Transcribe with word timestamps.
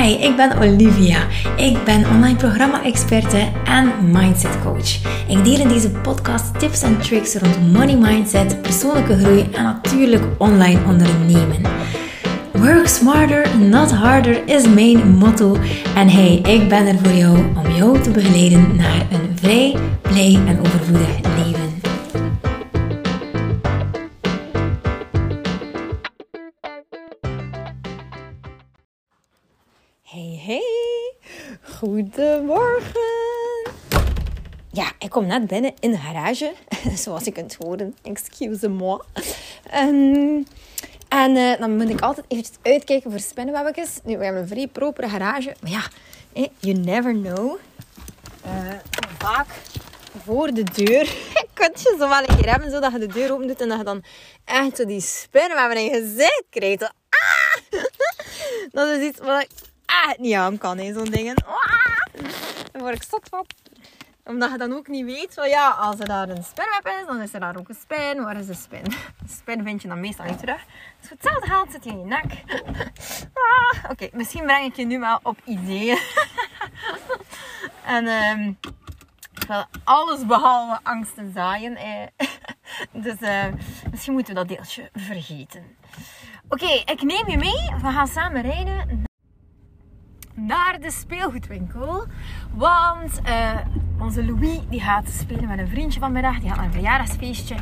Hi, 0.00 0.12
ik 0.12 0.36
ben 0.36 0.58
Olivia. 0.58 1.26
Ik 1.56 1.84
ben 1.84 2.06
online 2.08 2.36
programma-experte 2.36 3.48
en 3.64 3.92
mindset 4.12 4.62
coach. 4.62 4.94
Ik 5.28 5.44
deel 5.44 5.60
in 5.60 5.68
deze 5.68 5.90
podcast 5.90 6.58
tips 6.58 6.82
en 6.82 6.98
tricks 6.98 7.34
rond 7.34 7.72
money 7.72 7.96
mindset, 7.96 8.62
persoonlijke 8.62 9.18
groei 9.18 9.48
en 9.52 9.62
natuurlijk 9.62 10.22
online 10.38 10.80
ondernemen. 10.86 11.62
Work 12.52 12.88
smarter, 12.88 13.58
not 13.58 13.90
harder 13.90 14.48
is 14.48 14.68
mijn 14.68 15.08
motto. 15.08 15.56
En 15.94 16.08
hey, 16.08 16.36
ik 16.36 16.68
ben 16.68 16.86
er 16.86 16.98
voor 17.02 17.12
jou 17.12 17.38
om 17.38 17.74
jou 17.76 18.00
te 18.00 18.10
begeleiden 18.10 18.76
naar 18.76 19.06
een 19.10 19.38
vrij, 19.38 19.76
blij 20.02 20.38
en 20.46 20.60
overvloedig 20.60 21.08
leven. 21.36 21.69
Goedemorgen. 31.80 33.00
Ja, 34.72 34.92
ik 34.98 35.10
kom 35.10 35.26
net 35.26 35.46
binnen 35.46 35.72
in 35.80 35.90
de 35.90 35.96
garage, 35.96 36.52
zoals 37.02 37.24
je 37.24 37.32
kunt 37.32 37.54
horen. 37.54 37.96
Excuse-moi. 38.02 39.00
Um, 39.74 40.46
en 41.08 41.36
uh, 41.36 41.58
dan 41.58 41.76
moet 41.76 41.88
ik 41.88 42.00
altijd 42.00 42.26
eventjes 42.28 42.56
uitkijken 42.62 43.10
voor 43.10 43.20
spinnenwebbetjes. 43.20 43.98
Nu, 44.04 44.18
we 44.18 44.24
hebben 44.24 44.42
een 44.42 44.48
vrij 44.48 44.66
propere 44.66 45.08
garage. 45.08 45.54
Maar 45.60 45.70
ja, 45.70 45.82
you 46.58 46.78
never 46.78 47.12
know. 47.12 47.58
Uh, 48.46 48.72
vaak 49.18 49.46
voor 50.24 50.52
de 50.52 50.62
deur 50.62 51.14
kun 51.54 51.70
je 51.72 51.96
zo 51.98 52.08
wel 52.08 52.20
een 52.26 52.36
keer 52.36 52.50
hebben, 52.50 52.70
zodat 52.70 52.92
je 52.92 52.98
de 52.98 53.06
deur 53.06 53.32
open 53.32 53.46
doet 53.46 53.60
en 53.60 53.68
dat 53.68 53.78
je 53.78 53.84
dan 53.84 54.04
echt 54.44 54.76
zo 54.76 54.84
die 54.84 55.00
spinnenwebben 55.00 55.76
in 55.76 55.84
je 55.84 55.90
gezicht 55.90 56.44
krijgt. 56.50 56.82
ah! 56.82 56.90
Dat 58.72 58.88
is 58.88 59.06
iets 59.06 59.18
wat 59.18 59.42
ik 59.42 59.48
echt 60.06 60.18
niet 60.18 60.34
aan 60.34 60.58
kan, 60.58 60.78
zo'n 60.94 61.04
dingen. 61.04 61.34
Ah! 61.34 61.59
Daar 62.80 62.88
word 62.88 63.02
ik 63.02 63.10
zot 63.10 63.28
van 63.28 63.46
omdat 64.24 64.50
je 64.50 64.58
dan 64.58 64.72
ook 64.72 64.88
niet 64.88 65.04
weet, 65.04 65.34
van 65.34 65.48
ja, 65.48 65.70
als 65.70 65.98
er 65.98 66.06
daar 66.06 66.28
een 66.28 66.42
spinweb 66.42 66.86
is, 67.00 67.06
dan 67.06 67.20
is 67.20 67.34
er 67.34 67.40
daar 67.40 67.56
ook 67.56 67.68
een 67.68 67.74
spin. 67.74 68.24
Waar 68.24 68.36
is 68.36 68.46
de 68.46 68.54
spin? 68.54 68.84
De 68.84 69.28
spin 69.40 69.62
vind 69.62 69.82
je 69.82 69.88
dan 69.88 70.00
meestal 70.00 70.26
niet 70.26 70.38
terug. 70.38 70.64
Dus 71.00 71.10
hetzelfde 71.10 71.46
geld 71.46 71.72
zit 71.72 71.84
je 71.84 71.90
in 71.90 71.98
je 71.98 72.04
nek. 72.04 72.24
Ah, 73.32 73.90
Oké, 73.90 74.08
misschien 74.12 74.44
breng 74.44 74.66
ik 74.66 74.76
je 74.76 74.86
nu 74.86 74.98
wel 74.98 75.20
op 75.22 75.38
ideeën. 75.44 75.98
en 77.96 78.06
um, 78.06 78.58
ik 79.34 79.46
wil 79.46 79.64
alles 79.84 80.26
behalve 80.26 80.80
angsten 80.82 81.32
zaaien. 81.32 81.76
Eh. 81.76 82.26
dus 82.92 83.20
uh, 83.20 83.44
misschien 83.90 84.12
moeten 84.12 84.34
we 84.34 84.40
dat 84.40 84.48
deeltje 84.48 84.90
vergeten. 84.92 85.76
Oké, 86.48 86.82
ik 86.84 87.02
neem 87.02 87.28
je 87.28 87.36
mee. 87.36 87.80
We 87.82 87.90
gaan 87.90 88.08
samen 88.08 88.42
rijden 88.42 89.08
naar 90.34 90.78
de 90.80 90.90
speelgoedwinkel. 90.90 92.06
Want 92.54 93.20
uh, 93.26 93.50
onze 93.98 94.24
Louis 94.24 94.60
die 94.68 94.80
gaat 94.80 95.08
spelen 95.08 95.48
met 95.48 95.58
een 95.58 95.68
vriendje 95.68 96.00
vanmiddag. 96.00 96.38
Die 96.38 96.48
gaat 96.48 96.56
naar 96.56 96.66
een 96.66 96.72
verjaardagsfeestje. 96.72 97.54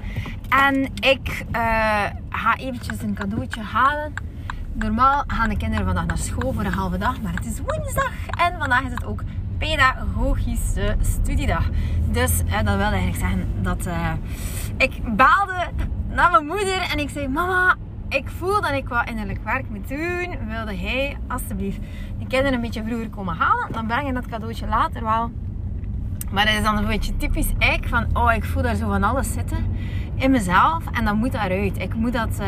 En 0.48 0.84
ik 0.94 1.44
uh, 1.52 2.04
ga 2.28 2.56
eventjes 2.56 3.02
een 3.02 3.14
cadeautje 3.14 3.62
halen. 3.62 4.12
Normaal 4.72 5.24
gaan 5.26 5.48
de 5.48 5.56
kinderen 5.56 5.84
vandaag 5.84 6.06
naar 6.06 6.18
school 6.18 6.52
voor 6.52 6.64
een 6.64 6.72
halve 6.72 6.98
dag. 6.98 7.20
Maar 7.20 7.34
het 7.34 7.46
is 7.46 7.60
woensdag. 7.60 8.12
En 8.38 8.58
vandaag 8.58 8.82
is 8.82 8.90
het 8.90 9.04
ook 9.04 9.22
pedagogische 9.58 10.96
studiedag. 11.00 11.68
Dus 12.10 12.42
uh, 12.44 12.52
dat 12.52 12.76
wil 12.76 12.86
eigenlijk 12.86 13.16
zeggen 13.16 13.62
dat 13.62 13.88
ik 14.76 15.16
baalde 15.16 15.70
naar 16.08 16.30
mijn 16.30 16.46
moeder. 16.46 16.88
En 16.92 16.98
ik 16.98 17.10
zei, 17.10 17.28
mama, 17.28 17.76
ik 18.08 18.28
voel 18.28 18.60
dat 18.60 18.70
ik 18.70 18.88
wat 18.88 19.08
innerlijk 19.08 19.44
werk 19.44 19.68
moet 19.68 19.88
doen. 19.88 20.46
Wilde 20.48 20.76
hij 20.76 21.16
alsjeblieft 21.28 21.78
de 22.18 22.26
kinderen 22.26 22.52
een 22.52 22.60
beetje 22.60 22.84
vroeger 22.84 23.08
komen 23.08 23.36
halen. 23.36 23.72
Dan 23.72 23.86
breng 23.86 24.06
je 24.06 24.12
dat 24.12 24.26
cadeautje 24.26 24.66
later 24.66 25.02
wel. 25.02 25.30
Maar 26.30 26.44
dat 26.44 26.54
is 26.54 26.62
dan 26.62 26.76
een 26.76 26.86
beetje 26.86 27.16
typisch 27.16 27.52
ik 27.58 27.88
van, 27.88 28.06
oh 28.12 28.32
ik 28.32 28.44
voel 28.44 28.62
daar 28.62 28.74
zo 28.74 28.88
van 28.88 29.02
alles 29.02 29.32
zitten 29.32 29.66
in 30.14 30.30
mezelf. 30.30 30.84
En 30.92 31.04
dan 31.04 31.16
moet 31.16 31.32
daaruit. 31.32 31.78
Ik 31.78 31.94
moet 31.94 32.12
dat, 32.12 32.40
uh, 32.40 32.46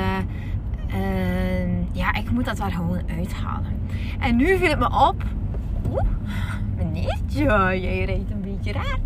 uh, 1.01 1.93
ja, 1.93 2.15
ik 2.15 2.31
moet 2.31 2.45
dat 2.45 2.57
daar 2.57 2.71
gewoon 2.71 3.03
uithalen. 3.17 3.89
En 4.19 4.37
nu 4.37 4.59
viel 4.59 4.69
het 4.69 4.79
me 4.79 5.09
op. 5.09 5.25
Oeh, 5.91 6.03
meneertje, 6.77 7.45
jij 7.81 8.05
rijdt 8.05 8.31
een 8.31 8.41
beetje 8.41 8.73
raar. 8.73 8.99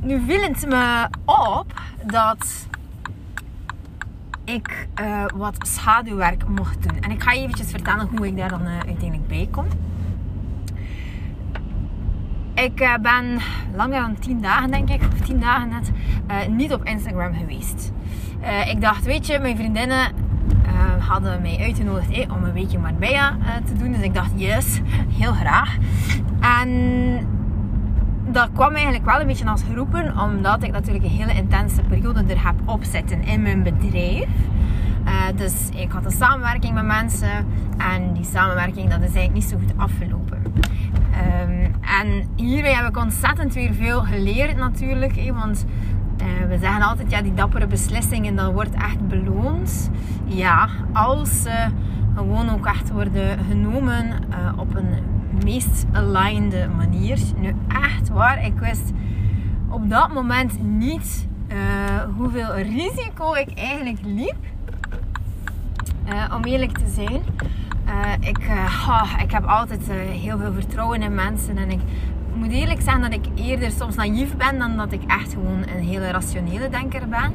Nu 0.00 0.20
viel 0.26 0.42
het 0.42 0.66
me 0.66 1.08
op 1.24 1.80
dat 2.06 2.68
ik 4.44 4.88
uh, 5.00 5.24
wat 5.34 5.56
schaduwwerk 5.58 6.48
mocht 6.48 6.88
doen. 6.88 7.00
En 7.00 7.10
ik 7.10 7.22
ga 7.22 7.32
je 7.32 7.40
eventjes 7.40 7.70
vertellen 7.70 8.08
hoe 8.16 8.26
ik 8.26 8.36
daar 8.36 8.48
dan 8.48 8.62
uh, 8.62 8.72
uiteindelijk 8.72 9.28
bij 9.28 9.48
kom. 9.50 9.66
Ik 12.54 12.80
uh, 12.80 12.94
ben 12.96 13.38
langer 13.74 14.00
dan 14.00 14.18
10 14.18 14.40
dagen, 14.40 14.70
denk 14.70 14.90
ik, 14.90 15.02
of 15.12 15.20
10 15.20 15.40
dagen 15.40 15.68
net, 15.68 15.90
niet 16.50 16.72
op 16.72 16.84
Instagram 16.84 17.34
geweest. 17.34 17.92
ik 18.68 18.80
dacht, 18.80 19.04
weet 19.04 19.26
je, 19.26 19.38
mijn 19.38 19.56
vriendinnen 19.56 20.12
hadden 20.98 21.42
mij 21.42 21.58
uitgenodigd 21.60 22.30
om 22.30 22.44
een 22.44 22.52
weekje 22.52 22.78
Marbella 22.78 23.36
te 23.64 23.76
doen. 23.76 23.92
Dus 23.92 24.02
ik 24.02 24.14
dacht, 24.14 24.30
yes, 24.34 24.80
heel 25.20 25.32
graag. 25.32 25.76
En 26.40 26.70
dat 28.32 28.48
kwam 28.54 28.72
eigenlijk 28.74 29.04
wel 29.04 29.20
een 29.20 29.26
beetje 29.26 29.50
als 29.50 29.62
geroepen, 29.62 30.18
omdat 30.18 30.62
ik 30.62 30.72
natuurlijk 30.72 31.04
een 31.04 31.10
hele 31.10 31.34
intense 31.34 31.82
periode 31.82 32.24
er 32.28 32.44
heb 32.44 32.54
opzitten 32.64 33.22
in 33.22 33.42
mijn 33.42 33.62
bedrijf. 33.62 34.28
Uh, 35.04 35.12
dus 35.36 35.68
ik 35.74 35.92
had 35.92 36.04
een 36.04 36.10
samenwerking 36.10 36.74
met 36.74 36.84
mensen 36.84 37.46
en 37.78 38.12
die 38.12 38.24
samenwerking 38.24 38.90
dat 38.90 38.98
is 38.98 39.14
eigenlijk 39.14 39.32
niet 39.32 39.44
zo 39.44 39.56
goed 39.58 39.72
afgelopen. 39.76 40.42
Um, 41.42 41.74
en 41.80 42.28
hierbij 42.36 42.74
heb 42.74 42.88
ik 42.88 42.96
ontzettend 42.96 43.54
weer 43.54 43.74
veel 43.74 44.00
geleerd 44.00 44.56
natuurlijk, 44.56 45.32
want 45.34 45.66
uh, 46.20 46.48
we 46.48 46.58
zeggen 46.58 46.82
altijd, 46.82 47.10
ja, 47.10 47.22
die 47.22 47.34
dappere 47.34 47.66
beslissingen, 47.66 48.36
dat 48.36 48.52
wordt 48.52 48.74
echt 48.74 49.08
beloond. 49.08 49.90
Ja, 50.24 50.68
als 50.92 51.42
ze 51.42 51.66
gewoon 52.14 52.50
ook 52.50 52.66
echt 52.66 52.90
worden 52.90 53.38
genomen 53.48 54.06
uh, 54.06 54.58
op 54.58 54.74
een 54.74 55.20
meest 55.44 55.84
aligned 55.92 56.76
manier. 56.76 57.18
Nu 57.36 57.54
echt 57.68 58.08
waar, 58.08 58.44
ik 58.44 58.58
wist 58.58 58.92
op 59.68 59.90
dat 59.90 60.12
moment 60.12 60.62
niet 60.62 61.26
uh, 61.48 61.56
hoeveel 62.16 62.54
risico 62.54 63.34
ik 63.34 63.58
eigenlijk 63.58 63.98
liep. 64.04 64.36
Uh, 66.08 66.34
om 66.34 66.44
eerlijk 66.44 66.78
te 66.78 66.88
zijn. 66.94 67.22
Uh, 67.86 68.28
ik, 68.28 68.38
oh, 68.88 69.12
ik 69.22 69.30
heb 69.30 69.44
altijd 69.44 69.90
heel 69.92 70.38
veel 70.38 70.52
vertrouwen 70.52 71.02
in 71.02 71.14
mensen. 71.14 71.56
En 71.56 71.70
ik 71.70 71.80
moet 72.34 72.50
eerlijk 72.50 72.80
zeggen 72.80 73.00
dat 73.00 73.12
ik 73.12 73.24
eerder 73.34 73.70
soms 73.70 73.94
naïef 73.94 74.36
ben 74.36 74.58
dan 74.58 74.76
dat 74.76 74.92
ik 74.92 75.02
echt 75.06 75.32
gewoon 75.32 75.62
een 75.76 75.84
hele 75.84 76.10
rationele 76.10 76.68
denker 76.68 77.08
ben. 77.08 77.32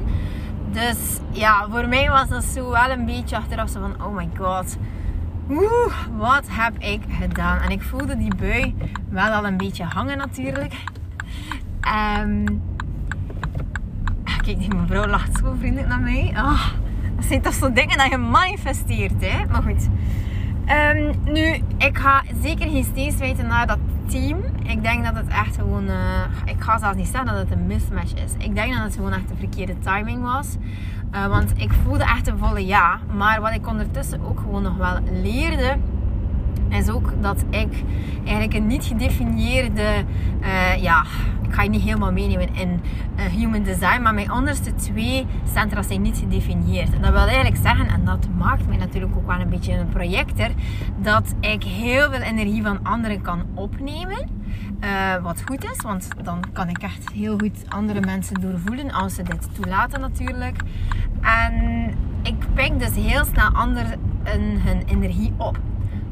Dus 0.72 1.18
ja, 1.30 1.66
voor 1.70 1.88
mij 1.88 2.08
was 2.08 2.28
dat 2.28 2.44
zo 2.44 2.70
wel 2.70 2.90
een 2.90 3.04
beetje 3.04 3.36
achteraf 3.36 3.68
zo 3.68 3.80
van, 3.80 4.06
oh 4.06 4.14
my 4.14 4.28
god 4.38 4.76
Oeh, 5.50 5.94
wat 6.16 6.44
heb 6.50 6.78
ik 6.78 7.00
gedaan? 7.08 7.60
En 7.60 7.70
ik 7.70 7.82
voelde 7.82 8.16
die 8.16 8.34
bui 8.34 8.74
wel 9.08 9.32
al 9.32 9.46
een 9.46 9.56
beetje 9.56 9.84
hangen 9.84 10.18
natuurlijk. 10.18 10.72
Um, 12.20 12.62
kijk, 14.42 14.58
die 14.58 14.74
mevrouw 14.74 15.06
lacht 15.06 15.38
zo 15.38 15.54
vriendelijk 15.58 15.88
naar 15.88 16.00
mij. 16.00 16.32
Oh, 16.36 16.66
dat 17.16 17.24
zijn 17.24 17.42
toch 17.42 17.54
zo 17.54 17.72
dingen 17.72 17.98
dat 17.98 18.10
je 18.10 18.16
manifesteert, 18.16 19.24
hè? 19.24 19.46
Maar 19.46 19.62
goed. 19.62 19.88
Um, 20.96 21.32
nu, 21.32 21.62
ik 21.78 21.98
ga 21.98 22.22
zeker 22.42 22.70
geen 22.70 22.84
steeds 22.84 23.16
weten 23.16 23.46
naar 23.46 23.66
dat 23.66 23.78
team. 24.06 24.38
Ik 24.62 24.82
denk 24.82 25.04
dat 25.04 25.16
het 25.16 25.28
echt 25.28 25.56
gewoon... 25.56 25.84
Uh, 25.84 25.94
ik 26.44 26.62
ga 26.62 26.78
zelfs 26.78 26.96
niet 26.96 27.06
zeggen 27.06 27.26
dat 27.26 27.36
het 27.36 27.50
een 27.50 27.66
mismatch 27.66 28.14
is. 28.14 28.32
Ik 28.38 28.54
denk 28.54 28.74
dat 28.74 28.82
het 28.82 28.94
gewoon 28.94 29.12
echt 29.12 29.28
de 29.28 29.36
verkeerde 29.38 29.78
timing 29.78 30.22
was. 30.22 30.56
Uh, 31.14 31.26
want 31.26 31.52
ik 31.56 31.72
voelde 31.72 32.04
echt 32.04 32.28
een 32.28 32.38
volle 32.38 32.66
ja. 32.66 32.98
Maar 33.16 33.40
wat 33.40 33.54
ik 33.54 33.66
ondertussen 33.66 34.20
ook 34.22 34.40
gewoon 34.40 34.62
nog 34.62 34.76
wel 34.76 34.98
leerde 35.22 35.76
is 36.68 36.88
ook 36.88 37.12
dat 37.20 37.44
ik 37.50 37.84
eigenlijk 38.24 38.54
een 38.54 38.66
niet 38.66 38.84
gedefinieerde, 38.84 40.04
uh, 40.40 40.82
ja, 40.82 41.04
ik 41.42 41.54
ga 41.54 41.62
je 41.62 41.68
niet 41.68 41.82
helemaal 41.82 42.12
meenemen 42.12 42.54
in 42.54 42.80
uh, 43.16 43.24
human 43.24 43.62
design, 43.62 44.02
maar 44.02 44.14
mijn 44.14 44.32
onderste 44.32 44.74
twee 44.74 45.26
centra 45.54 45.82
zijn 45.82 46.02
niet 46.02 46.18
gedefinieerd. 46.18 46.94
En 46.94 47.02
dat 47.02 47.10
wil 47.10 47.20
eigenlijk 47.20 47.56
zeggen, 47.56 47.88
en 47.88 48.04
dat 48.04 48.28
maakt 48.38 48.68
mij 48.68 48.76
natuurlijk 48.76 49.16
ook 49.16 49.26
wel 49.26 49.40
een 49.40 49.48
beetje 49.48 49.72
een 49.72 49.88
projector, 49.88 50.48
dat 51.02 51.34
ik 51.40 51.62
heel 51.62 52.10
veel 52.10 52.20
energie 52.20 52.62
van 52.62 52.78
anderen 52.82 53.20
kan 53.20 53.42
opnemen. 53.54 54.37
Uh, 54.84 55.22
wat 55.22 55.42
goed 55.46 55.64
is, 55.64 55.82
want 55.82 56.08
dan 56.22 56.44
kan 56.52 56.68
ik 56.68 56.78
echt 56.78 57.12
heel 57.12 57.38
goed 57.38 57.64
andere 57.68 58.00
mensen 58.00 58.40
doorvoelen 58.40 58.90
als 58.90 59.14
ze 59.14 59.22
dit 59.22 59.54
toelaten 59.54 60.00
natuurlijk. 60.00 60.56
En 61.20 61.86
ik 62.22 62.54
pik 62.54 62.78
dus 62.78 62.94
heel 62.94 63.24
snel 63.24 63.48
anderen 63.48 64.00
hun 64.64 64.82
energie 64.86 65.32
op. 65.36 65.58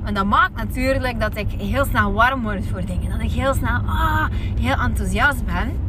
En 0.05 0.15
dat 0.15 0.27
maakt 0.27 0.57
natuurlijk 0.57 1.21
dat 1.21 1.37
ik 1.37 1.51
heel 1.51 1.85
snel 1.85 2.13
warm 2.13 2.43
word 2.43 2.67
voor 2.67 2.85
dingen. 2.85 3.11
Dat 3.11 3.21
ik 3.21 3.31
heel 3.31 3.55
snel 3.55 3.81
ah, 3.87 4.27
heel 4.61 4.77
enthousiast 4.77 5.45
ben. 5.45 5.85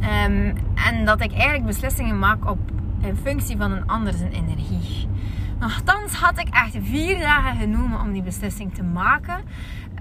Um, 0.00 0.54
en 0.74 1.04
dat 1.04 1.20
ik 1.20 1.32
eigenlijk 1.32 1.66
beslissingen 1.66 2.18
maak 2.18 2.50
op, 2.50 2.58
in 3.00 3.16
functie 3.16 3.56
van 3.56 3.72
een 3.72 3.86
ander 3.86 4.12
zijn 4.12 4.32
energie. 4.32 5.08
Nochtans 5.58 6.14
had 6.14 6.38
ik 6.38 6.48
echt 6.48 6.76
vier 6.80 7.18
dagen 7.18 7.56
genomen 7.56 8.00
om 8.00 8.12
die 8.12 8.22
beslissing 8.22 8.74
te 8.74 8.82
maken. 8.82 9.40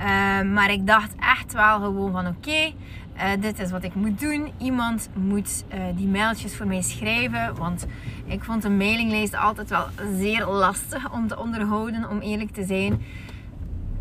Uh, 0.01 0.41
maar 0.53 0.71
ik 0.71 0.87
dacht 0.87 1.15
echt 1.19 1.53
wel 1.53 1.79
gewoon 1.79 2.11
van 2.11 2.27
oké, 2.27 2.73
uh, 3.17 3.23
dit 3.39 3.59
is 3.59 3.71
wat 3.71 3.83
ik 3.83 3.95
moet 3.95 4.19
doen. 4.19 4.51
Iemand 4.57 5.09
moet 5.13 5.63
uh, 5.73 5.79
die 5.95 6.07
mailtjes 6.07 6.55
voor 6.55 6.67
mij 6.67 6.81
schrijven. 6.81 7.55
Want 7.55 7.85
ik 8.25 8.43
vond 8.43 8.63
een 8.63 8.77
mailinglijst 8.77 9.35
altijd 9.35 9.69
wel 9.69 9.85
zeer 10.17 10.45
lastig 10.45 11.11
om 11.11 11.27
te 11.27 11.39
onderhouden, 11.39 12.09
om 12.09 12.19
eerlijk 12.19 12.51
te 12.51 12.63
zijn. 12.63 13.01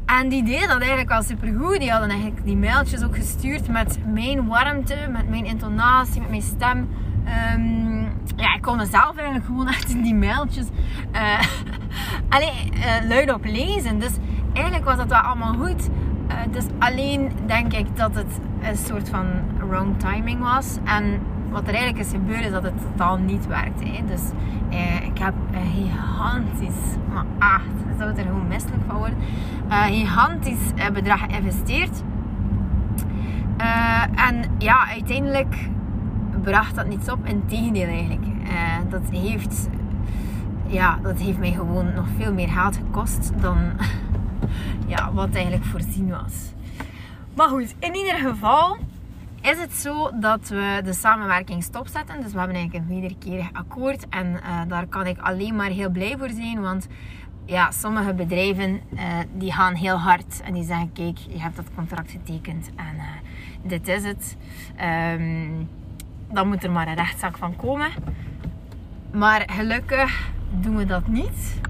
En 0.07 0.29
die 0.29 0.43
deden 0.43 0.69
dat 0.69 0.79
eigenlijk 0.79 1.09
wel 1.09 1.23
supergoed. 1.23 1.79
Die 1.79 1.91
hadden 1.91 2.11
eigenlijk 2.11 2.45
die 2.45 2.57
mailtjes 2.57 3.05
ook 3.05 3.17
gestuurd 3.17 3.69
met 3.69 3.99
mijn 4.13 4.47
warmte, 4.47 4.97
met 5.11 5.29
mijn 5.29 5.45
intonatie, 5.45 6.21
met 6.21 6.31
mijn 6.31 6.43
stem. 6.43 6.89
Um, 7.55 8.03
ja, 8.37 8.55
ik 8.55 8.63
kon 8.63 8.77
mezelf 8.77 9.17
eigenlijk 9.17 9.47
gewoon 9.47 9.69
echt 9.69 9.91
in 9.91 10.03
die 10.03 10.15
mailtjes 10.15 10.67
uh, 11.13 11.41
alleen, 12.29 12.73
luid 13.09 13.33
op 13.33 13.45
lezen. 13.45 13.99
Dus 13.99 14.13
eigenlijk 14.55 14.85
was 14.85 14.97
dat 14.97 15.09
wel 15.09 15.19
allemaal 15.19 15.55
goed. 15.55 15.89
Uh, 16.29 16.35
dus 16.51 16.65
alleen 16.79 17.33
denk 17.47 17.73
ik 17.73 17.97
dat 17.97 18.15
het 18.15 18.41
een 18.63 18.77
soort 18.77 19.09
van 19.09 19.27
wrong 19.69 19.99
timing 19.99 20.41
was. 20.41 20.79
En 20.85 21.21
wat 21.51 21.63
er 21.63 21.75
eigenlijk 21.75 22.05
is 22.05 22.11
gebeurd 22.11 22.45
is 22.45 22.51
dat 22.51 22.63
het 22.63 22.81
totaal 22.81 23.17
niet 23.17 23.47
werkte. 23.47 23.85
Hè. 23.85 24.05
Dus 24.07 24.23
ik 25.03 25.19
heb 25.19 25.35
een 25.53 25.71
gigantisch, 25.71 26.97
maar 27.13 27.25
echt, 27.39 27.97
zou 27.99 28.09
het 28.09 28.19
er 28.19 28.25
gewoon 28.25 28.49
misselijk 28.49 28.83
van 28.87 28.97
worden, 28.97 29.19
een 29.69 29.93
gigantisch 29.93 30.73
bedrag 30.93 31.21
geïnvesteerd. 31.21 32.03
en 34.15 34.45
ja, 34.59 34.89
uiteindelijk 34.89 35.69
bracht 36.43 36.75
dat 36.75 36.87
niets 36.87 37.11
op. 37.11 37.27
Integendeel 37.27 37.89
eigenlijk. 37.89 38.27
Uh, 38.43 38.51
dat, 38.89 39.03
heeft, 39.11 39.69
ja, 40.67 40.99
dat 41.03 41.19
heeft 41.19 41.39
mij 41.39 41.53
gewoon 41.53 41.95
nog 41.95 42.07
veel 42.17 42.33
meer 42.33 42.49
geld 42.49 42.77
gekost 42.77 43.33
dan 43.41 43.59
ja, 44.87 45.13
wat 45.13 45.35
eigenlijk 45.35 45.65
voorzien 45.65 46.11
was. 46.11 46.53
Maar 47.35 47.49
goed, 47.49 47.75
in 47.79 47.95
ieder 47.95 48.15
geval 48.15 48.77
is 49.41 49.59
het 49.59 49.73
zo 49.73 50.11
dat 50.21 50.49
we 50.49 50.81
de 50.85 50.93
samenwerking 50.93 51.63
stopzetten. 51.63 52.23
Dus 52.23 52.33
we 52.33 52.39
hebben 52.39 52.57
eigenlijk 52.57 52.85
een 52.85 53.01
wederkerig 53.01 53.53
akkoord. 53.53 54.09
En 54.09 54.27
uh, 54.27 54.61
daar 54.69 54.87
kan 54.87 55.07
ik 55.07 55.19
alleen 55.19 55.57
maar 55.57 55.71
heel 55.71 55.91
blij 55.91 56.17
voor 56.19 56.31
zijn. 56.31 56.61
Want 56.61 56.87
ja, 57.45 57.71
sommige 57.71 58.15
bedrijven 58.15 58.81
uh, 58.95 59.01
die 59.33 59.53
gaan 59.53 59.75
heel 59.75 59.97
hard. 59.97 60.41
En 60.45 60.53
die 60.53 60.65
zeggen, 60.65 60.93
kijk, 60.93 61.19
je 61.19 61.41
hebt 61.41 61.57
dat 61.57 61.75
contract 61.75 62.11
getekend. 62.11 62.71
En 62.77 62.95
uh, 62.97 63.03
dit 63.63 63.89
is 63.89 64.05
het. 64.05 64.37
Um, 65.19 65.69
dan 66.33 66.49
moet 66.49 66.65
er 66.65 66.71
maar 66.71 66.89
een 66.89 66.95
rechtszaak 66.95 67.37
van 67.37 67.57
komen. 67.57 67.91
Maar 69.13 69.49
gelukkig 69.53 70.31
doen 70.61 70.77
we 70.77 70.85
dat 70.85 71.07
niet. 71.09 71.61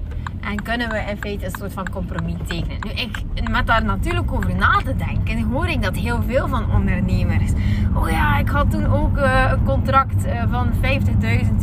En 0.44 0.62
kunnen 0.62 0.88
we 0.88 0.98
in 0.98 1.16
feite 1.16 1.44
een 1.44 1.54
soort 1.58 1.72
van 1.72 1.90
compromis 1.90 2.34
tekenen. 2.46 2.76
Nu, 2.80 2.90
ik, 2.90 3.22
met 3.50 3.66
daar 3.66 3.84
natuurlijk 3.84 4.32
over 4.32 4.54
na 4.54 4.80
te 4.84 4.96
denken, 4.96 5.42
hoor 5.42 5.68
ik 5.68 5.82
dat 5.82 5.96
heel 5.96 6.22
veel 6.22 6.48
van 6.48 6.72
ondernemers. 6.72 7.52
Oh 7.94 8.10
ja, 8.10 8.38
ik 8.38 8.48
had 8.48 8.70
toen 8.70 8.86
ook 8.86 9.18
uh, 9.18 9.50
een 9.50 9.64
contract 9.64 10.26
uh, 10.26 10.42
van 10.50 10.72
50.000 10.72 10.80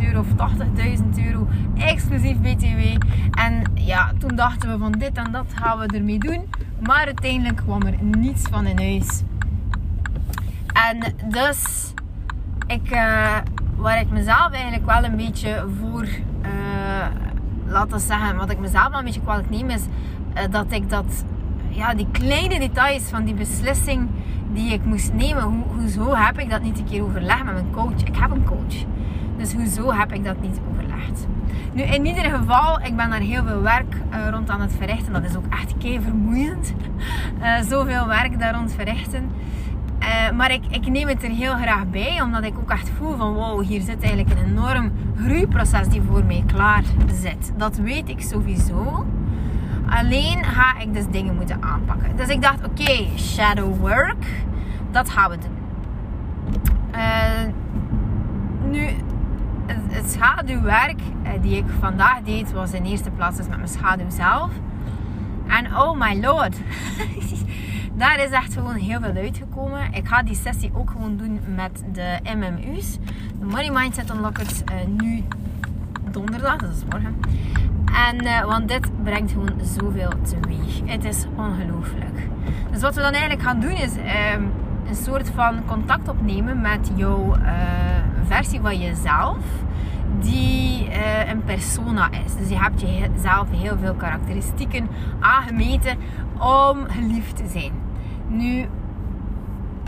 euro 0.04 0.20
of 0.20 0.52
80.000 0.98 1.26
euro, 1.26 1.48
exclusief 1.78 2.38
BTW. 2.38 2.80
En 3.32 3.64
ja, 3.74 4.12
toen 4.20 4.36
dachten 4.36 4.72
we 4.72 4.78
van 4.78 4.92
dit 4.92 5.14
en 5.14 5.32
dat 5.32 5.46
gaan 5.54 5.80
we 5.80 5.86
ermee 5.86 6.20
doen. 6.20 6.50
Maar 6.80 7.06
uiteindelijk 7.06 7.58
kwam 7.58 7.82
er 7.82 8.04
niets 8.04 8.42
van 8.50 8.66
in 8.66 8.78
huis. 8.78 9.22
En 10.74 11.14
dus 11.30 11.94
ik, 12.68 12.92
uh, 12.92 13.38
waar 13.76 14.00
ik 14.00 14.10
mezelf 14.10 14.52
eigenlijk 14.52 14.86
wel 14.86 15.04
een 15.04 15.16
beetje 15.16 15.66
voor, 15.80 16.08
uh, 17.72 17.78
laten 17.78 18.00
zeggen, 18.00 18.36
wat 18.36 18.50
ik 18.50 18.60
mezelf 18.60 18.90
wel 18.90 19.00
een 19.00 19.06
beetje 19.06 19.22
kwalijk 19.22 19.50
neem, 19.50 19.70
is 19.70 19.82
uh, 20.38 20.42
dat 20.52 20.66
ik 20.70 20.90
dat, 20.90 21.26
ja, 21.70 21.94
die 21.94 22.08
kleine 22.12 22.60
details 22.60 23.04
van 23.04 23.24
die 23.24 23.34
beslissing 23.34 24.10
die 24.54 24.74
ik 24.74 24.86
moest 24.86 25.14
nemen, 25.14 25.44
ho 25.44 25.64
hoezo 25.76 26.16
heb 26.16 26.40
ik 26.40 26.50
dat 26.50 26.62
niet 26.62 26.80
een 26.80 26.86
keer 26.86 27.04
overlegd 27.04 27.44
met 27.44 27.54
mijn 27.54 27.72
coach? 27.72 28.02
Ik 28.04 28.16
heb 28.16 28.32
een 28.32 28.46
coach. 28.46 28.86
Dus 29.38 29.54
hoezo 29.54 29.94
heb 29.94 30.14
ik 30.14 30.24
dat 30.24 30.42
niet 30.42 30.60
overlegd? 30.72 31.28
Nu, 31.74 31.82
in 31.82 32.06
ieder 32.06 32.24
geval, 32.24 32.80
ik 32.82 32.96
ben 32.96 33.10
daar 33.10 33.20
heel 33.20 33.44
veel 33.44 33.62
werk 33.62 33.96
uh, 34.14 34.30
rond 34.30 34.50
aan 34.50 34.62
het 34.62 34.74
verrichten. 34.78 35.14
Dat 35.14 35.24
is 35.24 35.36
ook 35.36 35.46
echt 35.50 35.78
kei 35.78 36.02
vermoeiend. 36.02 36.74
Uh, 37.42 37.62
zoveel 37.70 38.08
werk 38.08 38.40
daar 38.40 38.54
rond 38.54 38.74
verrichten. 38.74 39.32
Uh, 40.02 40.32
maar 40.32 40.52
ik, 40.52 40.64
ik, 40.70 40.88
neem 40.88 41.08
het 41.08 41.24
er 41.24 41.30
heel 41.30 41.54
graag 41.56 41.90
bij, 41.90 42.22
omdat 42.22 42.44
ik 42.44 42.58
ook 42.58 42.72
echt 42.72 42.90
voel 42.98 43.18
van 43.18 43.34
wow, 43.34 43.64
hier 43.64 43.82
zit 43.82 44.02
eigenlijk 44.02 44.30
een 44.30 44.46
enorm 44.46 44.92
groeiproces 45.24 45.88
die 45.88 46.02
voor 46.02 46.24
mij 46.24 46.44
klaar 46.48 46.84
zit. 47.22 47.52
Dat 47.58 47.78
weet 47.78 48.10
ik 48.10 48.22
sowieso. 48.22 49.06
Alleen 49.90 50.44
ga 50.44 50.80
ik 50.80 50.94
dus 50.94 51.06
dingen 51.12 51.36
moeten 51.36 51.64
aanpakken. 51.64 52.16
Dus 52.16 52.28
ik 52.28 52.42
dacht, 52.42 52.66
oké, 52.66 53.08
shadow 53.18 53.78
work, 53.80 54.26
dat 54.92 55.10
gaan 55.10 55.30
we 55.30 55.38
doen. 55.38 55.58
Uh, 56.96 57.54
nu, 58.72 58.88
het, 59.66 60.12
schaduwwerk 60.12 61.00
uh, 61.24 61.30
die 61.42 61.58
ik 61.58 61.66
vandaag 61.80 62.22
deed, 62.22 62.52
was 62.52 62.72
in 62.74 62.86
eerste 62.86 63.10
plaats 63.10 63.38
dus 63.38 63.48
met 63.48 63.58
mijn 63.58 63.70
schaduw 63.70 64.10
zelf. 64.10 64.52
En 65.48 65.78
oh 65.78 66.00
my 66.00 66.20
lord, 66.22 66.56
daar 67.94 68.20
is 68.20 68.30
echt 68.30 68.54
gewoon 68.54 68.76
heel 68.76 69.00
veel 69.02 69.16
uitgekomen. 69.16 69.94
Ik 69.94 70.08
ga 70.08 70.24
die 70.24 70.36
sessie 70.36 70.72
ook 70.74 70.90
gewoon 70.90 71.18
doen 71.18 71.40
met 71.56 71.84
de 71.94 72.20
MMU's. 72.36 72.98
De 73.40 73.46
Money 73.46 73.72
Mindset 73.72 74.10
Unlockers. 74.10 74.62
Uh, 74.62 75.04
nu 75.04 75.24
donderdag, 76.12 76.56
dat 76.56 76.70
is 76.70 76.84
morgen. 76.90 77.20
En, 78.08 78.26
uh, 78.26 78.46
want 78.46 78.68
dit 78.68 79.04
brengt 79.04 79.32
gewoon 79.32 79.60
zoveel 79.64 80.12
teweeg. 80.22 80.82
Het 80.86 81.04
is 81.04 81.26
ongelooflijk. 81.36 82.28
Dus 82.72 82.82
wat 82.82 82.96
we 82.96 83.02
dan 83.02 83.12
eigenlijk 83.12 83.42
gaan 83.42 83.60
doen 83.60 83.76
is 83.76 83.96
uh, 83.96 84.34
een 84.88 84.96
soort 84.96 85.30
van 85.30 85.66
contact 85.66 86.10
opnemen 86.10 86.62
met 86.62 86.92
jouw 86.96 87.36
uh, 87.36 87.44
versie 88.28 88.60
van 88.62 88.80
jezelf. 88.80 89.38
Die 90.20 90.90
een 91.30 91.44
persona 91.44 92.10
is. 92.26 92.36
Dus 92.36 92.50
je 92.50 92.60
hebt 92.60 92.82
jezelf 92.82 93.48
heel 93.52 93.78
veel 93.78 93.94
karakteristieken 93.94 94.88
aangemeten 95.20 95.98
om 96.40 96.86
geliefd 96.88 97.36
te 97.36 97.48
zijn. 97.48 97.72
Nu, 98.28 98.66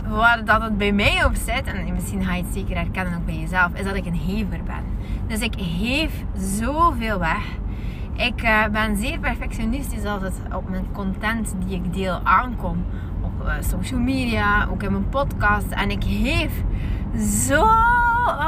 waar 0.08 0.44
dat 0.44 0.62
het 0.62 0.78
bij 0.78 0.92
mij 0.92 1.24
op 1.24 1.34
zit, 1.34 1.62
en 1.64 1.92
misschien 1.92 2.24
ga 2.24 2.34
je 2.34 2.42
het 2.42 2.54
zeker 2.54 2.76
herkennen 2.76 3.16
ook 3.16 3.26
bij 3.26 3.38
jezelf, 3.38 3.74
is 3.74 3.84
dat 3.84 3.94
ik 3.94 4.06
een 4.06 4.18
hever 4.18 4.62
ben. 4.64 4.84
Dus 5.26 5.40
ik 5.40 5.54
heef 5.54 6.24
zoveel 6.36 7.18
weg. 7.18 7.44
Ik 8.16 8.42
uh, 8.42 8.66
ben 8.72 8.96
zeer 8.96 9.18
perfectionistisch 9.18 10.04
als 10.04 10.22
het 10.22 10.40
op 10.52 10.68
mijn 10.68 10.86
content 10.92 11.54
die 11.66 11.76
ik 11.76 11.94
deel 11.94 12.20
aankom. 12.24 12.84
Op 13.20 13.46
uh, 13.46 13.52
social 13.60 14.00
media, 14.00 14.68
ook 14.70 14.82
in 14.82 14.92
mijn 14.92 15.08
podcast. 15.08 15.70
En 15.70 15.90
ik 15.90 16.04
heef 16.04 16.62
zo 17.46 17.66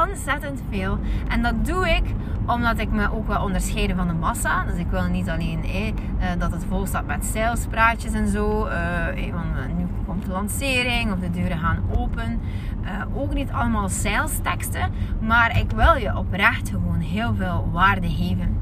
ontzettend 0.07 0.61
veel. 0.69 0.99
En 1.27 1.41
dat 1.41 1.65
doe 1.65 1.89
ik 1.89 2.03
omdat 2.45 2.79
ik 2.79 2.91
me 2.91 3.11
ook 3.13 3.27
wil 3.27 3.41
onderscheiden 3.41 3.95
van 3.95 4.07
de 4.07 4.13
massa. 4.13 4.63
Dus 4.63 4.77
ik 4.77 4.87
wil 4.89 5.03
niet 5.03 5.29
alleen 5.29 5.63
eh, 5.63 6.27
dat 6.37 6.51
het 6.51 6.65
vol 6.69 6.85
staat 6.85 7.05
met 7.05 7.25
salespraatjes 7.25 8.13
en 8.13 8.27
zo. 8.27 8.65
Eh, 8.65 9.33
want 9.33 9.77
nu 9.77 9.85
komt 10.05 10.25
de 10.25 10.31
lancering 10.31 11.11
of 11.11 11.19
de 11.19 11.29
deuren 11.29 11.57
gaan 11.57 11.83
open. 11.97 12.39
Uh, 12.83 13.21
ook 13.21 13.33
niet 13.33 13.51
allemaal 13.51 13.89
sales 13.89 14.39
teksten. 14.43 14.91
Maar 15.19 15.59
ik 15.59 15.71
wil 15.71 15.95
je 15.95 16.17
oprecht 16.17 16.69
gewoon 16.69 16.99
heel 16.99 17.35
veel 17.35 17.69
waarde 17.71 18.09
geven. 18.09 18.59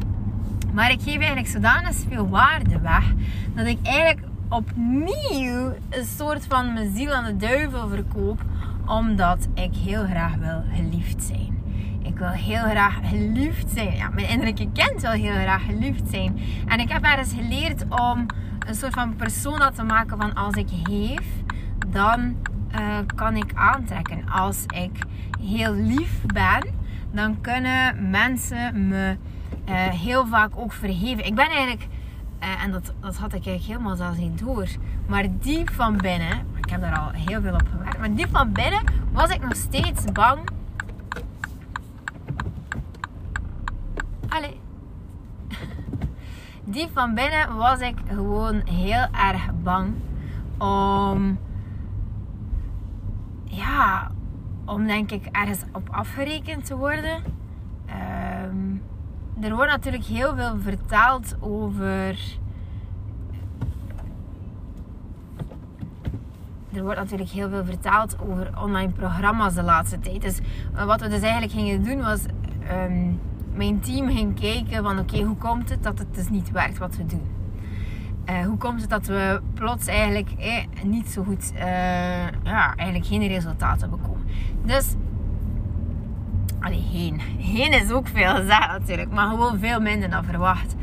Maar 0.73 0.91
ik 0.91 1.01
geef 1.01 1.17
eigenlijk 1.17 1.47
zodanig 1.47 1.95
veel 2.09 2.29
waarde 2.29 2.79
weg. 2.79 3.13
Dat 3.53 3.65
ik 3.65 3.77
eigenlijk 3.83 4.27
opnieuw 4.49 5.73
een 5.89 6.05
soort 6.17 6.45
van 6.45 6.73
mijn 6.73 6.95
ziel 6.95 7.13
aan 7.13 7.23
de 7.23 7.37
duivel 7.37 7.87
verkoop. 7.87 8.41
Omdat 8.85 9.47
ik 9.53 9.75
heel 9.75 10.05
graag 10.05 10.35
wil 10.35 10.63
geliefd 10.73 11.23
zijn. 11.23 11.63
Ik 12.03 12.17
wil 12.17 12.29
heel 12.29 12.63
graag 12.63 12.99
geliefd 13.09 13.69
zijn. 13.69 13.95
Ja, 13.95 14.09
mijn 14.09 14.29
innerlijke 14.29 14.69
kind 14.71 15.01
wil 15.01 15.11
heel 15.11 15.33
graag 15.33 15.65
geliefd 15.65 16.09
zijn. 16.09 16.39
En 16.67 16.79
ik 16.79 16.89
heb 16.89 17.03
ergens 17.03 17.33
geleerd 17.33 17.83
om 17.89 18.25
een 18.67 18.75
soort 18.75 18.93
van 18.93 19.15
persona 19.15 19.71
te 19.71 19.83
maken 19.83 20.17
van 20.17 20.33
als 20.33 20.55
ik 20.55 20.67
geef, 20.83 21.25
dan 21.87 22.35
uh, 22.71 22.97
kan 23.15 23.35
ik 23.35 23.51
aantrekken. 23.53 24.29
Als 24.29 24.63
ik 24.65 25.03
heel 25.39 25.73
lief 25.73 26.21
ben, 26.25 26.63
dan 27.11 27.41
kunnen 27.41 28.09
mensen 28.09 28.87
me 28.87 29.17
uh, 29.69 29.75
heel 29.75 30.27
vaak 30.27 30.51
ook 30.55 30.73
vergeven. 30.73 31.25
Ik 31.25 31.35
ben 31.35 31.47
eigenlijk, 31.47 31.87
uh, 32.43 32.63
en 32.63 32.71
dat, 32.71 32.93
dat 32.99 33.17
had 33.17 33.33
ik 33.33 33.45
eigenlijk 33.45 33.63
helemaal 33.63 33.95
zelfs 33.95 34.17
niet 34.17 34.39
door, 34.39 34.67
maar 35.07 35.25
die 35.39 35.69
van 35.71 35.97
binnen, 35.97 36.45
ik 36.65 36.71
heb 36.71 36.81
daar 36.81 36.99
al 36.99 37.09
heel 37.11 37.41
veel 37.41 37.53
op 37.53 37.67
gewerkt, 37.71 37.97
maar 37.97 38.13
die 38.13 38.27
van 38.27 38.51
binnen 38.51 38.83
was 39.11 39.29
ik 39.29 39.41
nog 39.41 39.55
steeds 39.55 40.11
bang 40.11 40.39
Allee. 44.35 44.59
Die 46.73 46.87
van 46.93 47.13
binnen 47.13 47.55
was 47.55 47.79
ik 47.79 47.95
gewoon 48.07 48.61
heel 48.65 49.07
erg 49.11 49.49
bang 49.63 49.93
om. 50.57 51.39
Ja, 53.43 54.11
om 54.65 54.87
denk 54.87 55.11
ik 55.11 55.25
ergens 55.31 55.63
op 55.71 55.89
afgerekend 55.91 56.65
te 56.65 56.75
worden. 56.75 57.23
Um, 58.43 58.81
er 59.41 59.55
wordt 59.55 59.71
natuurlijk 59.71 60.03
heel 60.03 60.35
veel 60.35 60.59
vertaald 60.59 61.35
over. 61.39 62.17
Er 66.75 66.83
wordt 66.83 66.99
natuurlijk 66.99 67.29
heel 67.29 67.49
veel 67.49 67.65
vertaald 67.65 68.15
over 68.19 68.49
online 68.61 68.91
programma's 68.91 69.53
de 69.53 69.63
laatste 69.63 69.99
tijd. 69.99 70.21
Dus 70.21 70.39
eh, 70.75 70.85
wat 70.85 71.01
we 71.01 71.07
dus 71.07 71.21
eigenlijk 71.21 71.51
gingen 71.51 71.83
doen 71.83 72.01
was. 72.01 72.19
ehm, 72.67 73.11
mijn 73.53 73.79
team 73.79 74.09
ging 74.09 74.39
kijken 74.39 74.83
van 74.83 74.99
oké, 74.99 75.21
hoe 75.23 75.35
komt 75.37 75.69
het 75.69 75.83
dat 75.83 75.99
het 75.99 76.15
dus 76.15 76.29
niet 76.29 76.51
werkt 76.51 76.77
wat 76.77 76.95
we 76.95 77.05
doen? 77.05 77.27
Eh, 78.25 78.45
hoe 78.45 78.57
komt 78.57 78.81
het 78.81 78.89
dat 78.89 79.05
we 79.05 79.41
plots 79.53 79.87
eigenlijk 79.87 80.31
eh, 80.31 80.63
niet 80.83 81.07
zo 81.07 81.23
goed, 81.23 81.51
ja, 82.43 82.75
eigenlijk 82.75 83.05
geen 83.05 83.27
resultaten 83.27 83.89
bekomen? 83.89 84.25
Dus, 84.65 84.95
allee, 86.65 86.83
geen. 86.91 87.21
Geen 87.39 87.71
is 87.71 87.91
ook 87.91 88.07
veel 88.07 88.35
gezegd 88.35 88.67
natuurlijk, 88.67 89.11
maar 89.11 89.29
gewoon 89.29 89.59
veel 89.59 89.79
minder 89.79 90.09
dan 90.09 90.23
verwacht. 90.23 90.75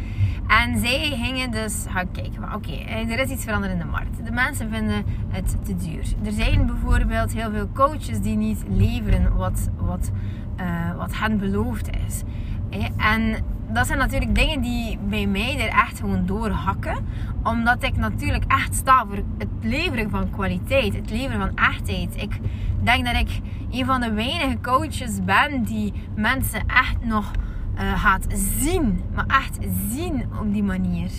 En 0.47 0.79
zij 0.79 1.19
gingen 1.23 1.51
dus 1.51 1.85
gaan 1.89 2.11
kijken 2.11 2.55
oké, 2.55 2.73
eh, 2.73 3.11
er 3.11 3.19
is 3.19 3.31
iets 3.31 3.45
veranderd 3.45 3.73
in 3.73 3.79
de 3.79 3.85
markt. 3.85 4.25
De 4.25 4.33
mensen 4.33 4.71
vinden 4.71 5.05
het 5.29 5.57
te 5.65 5.77
duur. 5.77 6.05
Er 6.25 6.33
zijn 6.33 6.67
bijvoorbeeld 6.67 7.33
heel 7.33 7.51
veel 7.51 7.69
coaches 7.75 8.21
die 8.21 8.37
niet 8.37 8.65
leveren 8.69 9.37
wat, 9.37 9.69
wat, 9.77 10.11
eh, 10.57 10.97
wat 10.97 11.19
hen 11.19 11.39
beloofd 11.39 11.91
is. 12.07 12.23
Eh, 12.71 13.13
En 13.13 13.45
dat 13.73 13.87
zijn 13.87 13.99
natuurlijk 13.99 14.35
dingen 14.35 14.61
die 14.61 14.99
bij 15.09 15.27
mij 15.27 15.59
er 15.59 15.69
echt 15.69 15.99
gewoon 15.99 16.27
doorhakken. 16.27 17.07
Omdat 17.43 17.83
ik 17.83 17.97
natuurlijk 17.97 18.45
echt 18.49 18.75
sta 18.75 19.07
voor 19.07 19.17
het 19.39 19.49
leveren 19.61 20.11
van 20.11 20.31
kwaliteit. 20.31 20.95
Het 20.95 21.11
leveren 21.11 21.41
van 21.41 21.57
echtheid. 21.57 22.17
Ik 22.17 22.39
denk 22.83 23.05
dat 23.05 23.15
ik 23.15 23.41
een 23.71 23.85
van 23.85 24.01
de 24.01 24.13
weinige 24.13 24.59
coaches 24.63 25.25
ben 25.25 25.63
die 25.63 25.93
mensen 26.15 26.63
echt 26.67 27.05
nog 27.05 27.31
eh, 27.75 28.03
gaat 28.03 28.27
zien. 28.59 29.01
Maar 29.15 29.27
echt 29.27 29.59
zien 29.91 30.25
op 30.41 30.53
die 30.53 30.63
manier. 30.63 31.11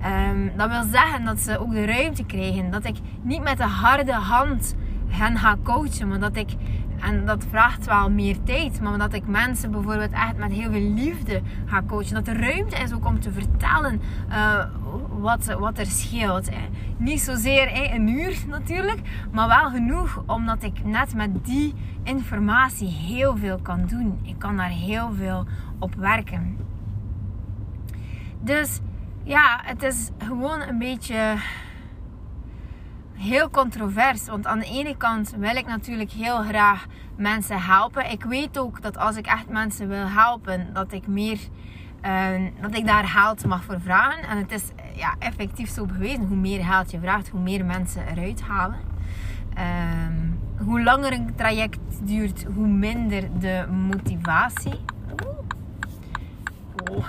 Ehm, 0.00 0.48
dat 0.56 0.70
wil 0.70 0.82
zeggen 0.82 1.24
dat 1.24 1.40
ze 1.40 1.58
ook 1.58 1.70
de 1.70 1.84
ruimte 1.84 2.24
krijgen. 2.24 2.70
Dat 2.70 2.84
ik 2.84 2.96
niet 3.22 3.42
met 3.42 3.56
de 3.56 3.64
harde 3.66 4.12
hand 4.14 4.74
hen 5.08 5.38
ga 5.38 5.56
coachen. 5.62 6.08
Maar 6.08 6.20
dat 6.20 6.36
ik, 6.36 6.50
en 7.00 7.26
dat 7.26 7.46
vraagt 7.50 7.86
wel 7.86 8.10
meer 8.10 8.36
tijd. 8.42 8.80
Maar 8.80 8.98
dat 8.98 9.12
ik 9.12 9.26
mensen 9.26 9.70
bijvoorbeeld 9.70 10.12
echt 10.12 10.36
met 10.36 10.52
heel 10.52 10.70
veel 10.70 10.92
liefde 10.94 11.42
ga 11.66 11.82
coachen. 11.86 12.14
Dat 12.14 12.28
er 12.28 12.40
ruimte 12.40 12.76
is 12.76 12.92
ook 12.92 13.06
om 13.06 13.20
te 13.20 13.32
vertellen 13.32 14.00
eh, 14.28 14.64
wat, 15.08 15.44
wat 15.58 15.78
er 15.78 15.86
scheelt. 15.86 16.50
Hè. 16.50 16.68
Niet 16.96 17.20
zozeer 17.20 17.92
een 17.94 18.08
uur 18.08 18.36
natuurlijk. 18.48 19.00
Maar 19.32 19.48
wel 19.48 19.70
genoeg 19.70 20.22
omdat 20.26 20.62
ik 20.62 20.84
net 20.84 21.14
met 21.14 21.44
die 21.44 21.74
informatie 22.02 22.88
heel 22.88 23.36
veel 23.36 23.58
kan 23.62 23.86
doen. 23.86 24.18
Ik 24.22 24.38
kan 24.38 24.56
daar 24.56 24.70
heel 24.70 25.12
veel 25.12 25.46
op 25.78 25.94
werken. 25.94 26.56
Dus 28.40 28.80
ja, 29.22 29.60
het 29.62 29.82
is 29.82 30.10
gewoon 30.18 30.60
een 30.60 30.78
beetje 30.78 31.36
heel 33.18 33.50
controvers. 33.50 34.26
Want 34.26 34.46
aan 34.46 34.58
de 34.58 34.66
ene 34.66 34.96
kant 34.96 35.34
wil 35.38 35.56
ik 35.56 35.66
natuurlijk 35.66 36.10
heel 36.10 36.42
graag 36.42 36.86
mensen 37.16 37.60
helpen. 37.62 38.10
Ik 38.10 38.24
weet 38.24 38.58
ook 38.58 38.82
dat 38.82 38.98
als 38.98 39.16
ik 39.16 39.26
echt 39.26 39.48
mensen 39.48 39.88
wil 39.88 40.06
helpen, 40.08 40.66
dat 40.72 40.92
ik 40.92 41.06
meer. 41.06 41.38
eh, 42.00 42.42
dat 42.60 42.76
ik 42.76 42.86
daar 42.86 43.04
geld 43.04 43.46
mag 43.46 43.64
voor 43.64 43.80
vragen. 43.80 44.28
En 44.28 44.38
het 44.38 44.52
is 44.52 44.62
ja, 44.94 45.14
effectief 45.18 45.70
zo 45.70 45.86
bewezen. 45.86 46.26
Hoe 46.26 46.36
meer 46.36 46.64
geld 46.64 46.90
je 46.90 47.00
vraagt, 47.00 47.28
hoe 47.28 47.40
meer 47.40 47.64
mensen 47.64 48.02
eruit 48.06 48.40
halen. 48.42 48.78
Ehm, 49.54 50.66
hoe 50.66 50.82
langer 50.82 51.12
een 51.12 51.34
traject 51.34 51.78
duurt, 52.02 52.46
hoe 52.54 52.66
minder 52.66 53.38
de 53.38 53.66
motivatie. 53.70 54.80
Oh. 56.90 57.06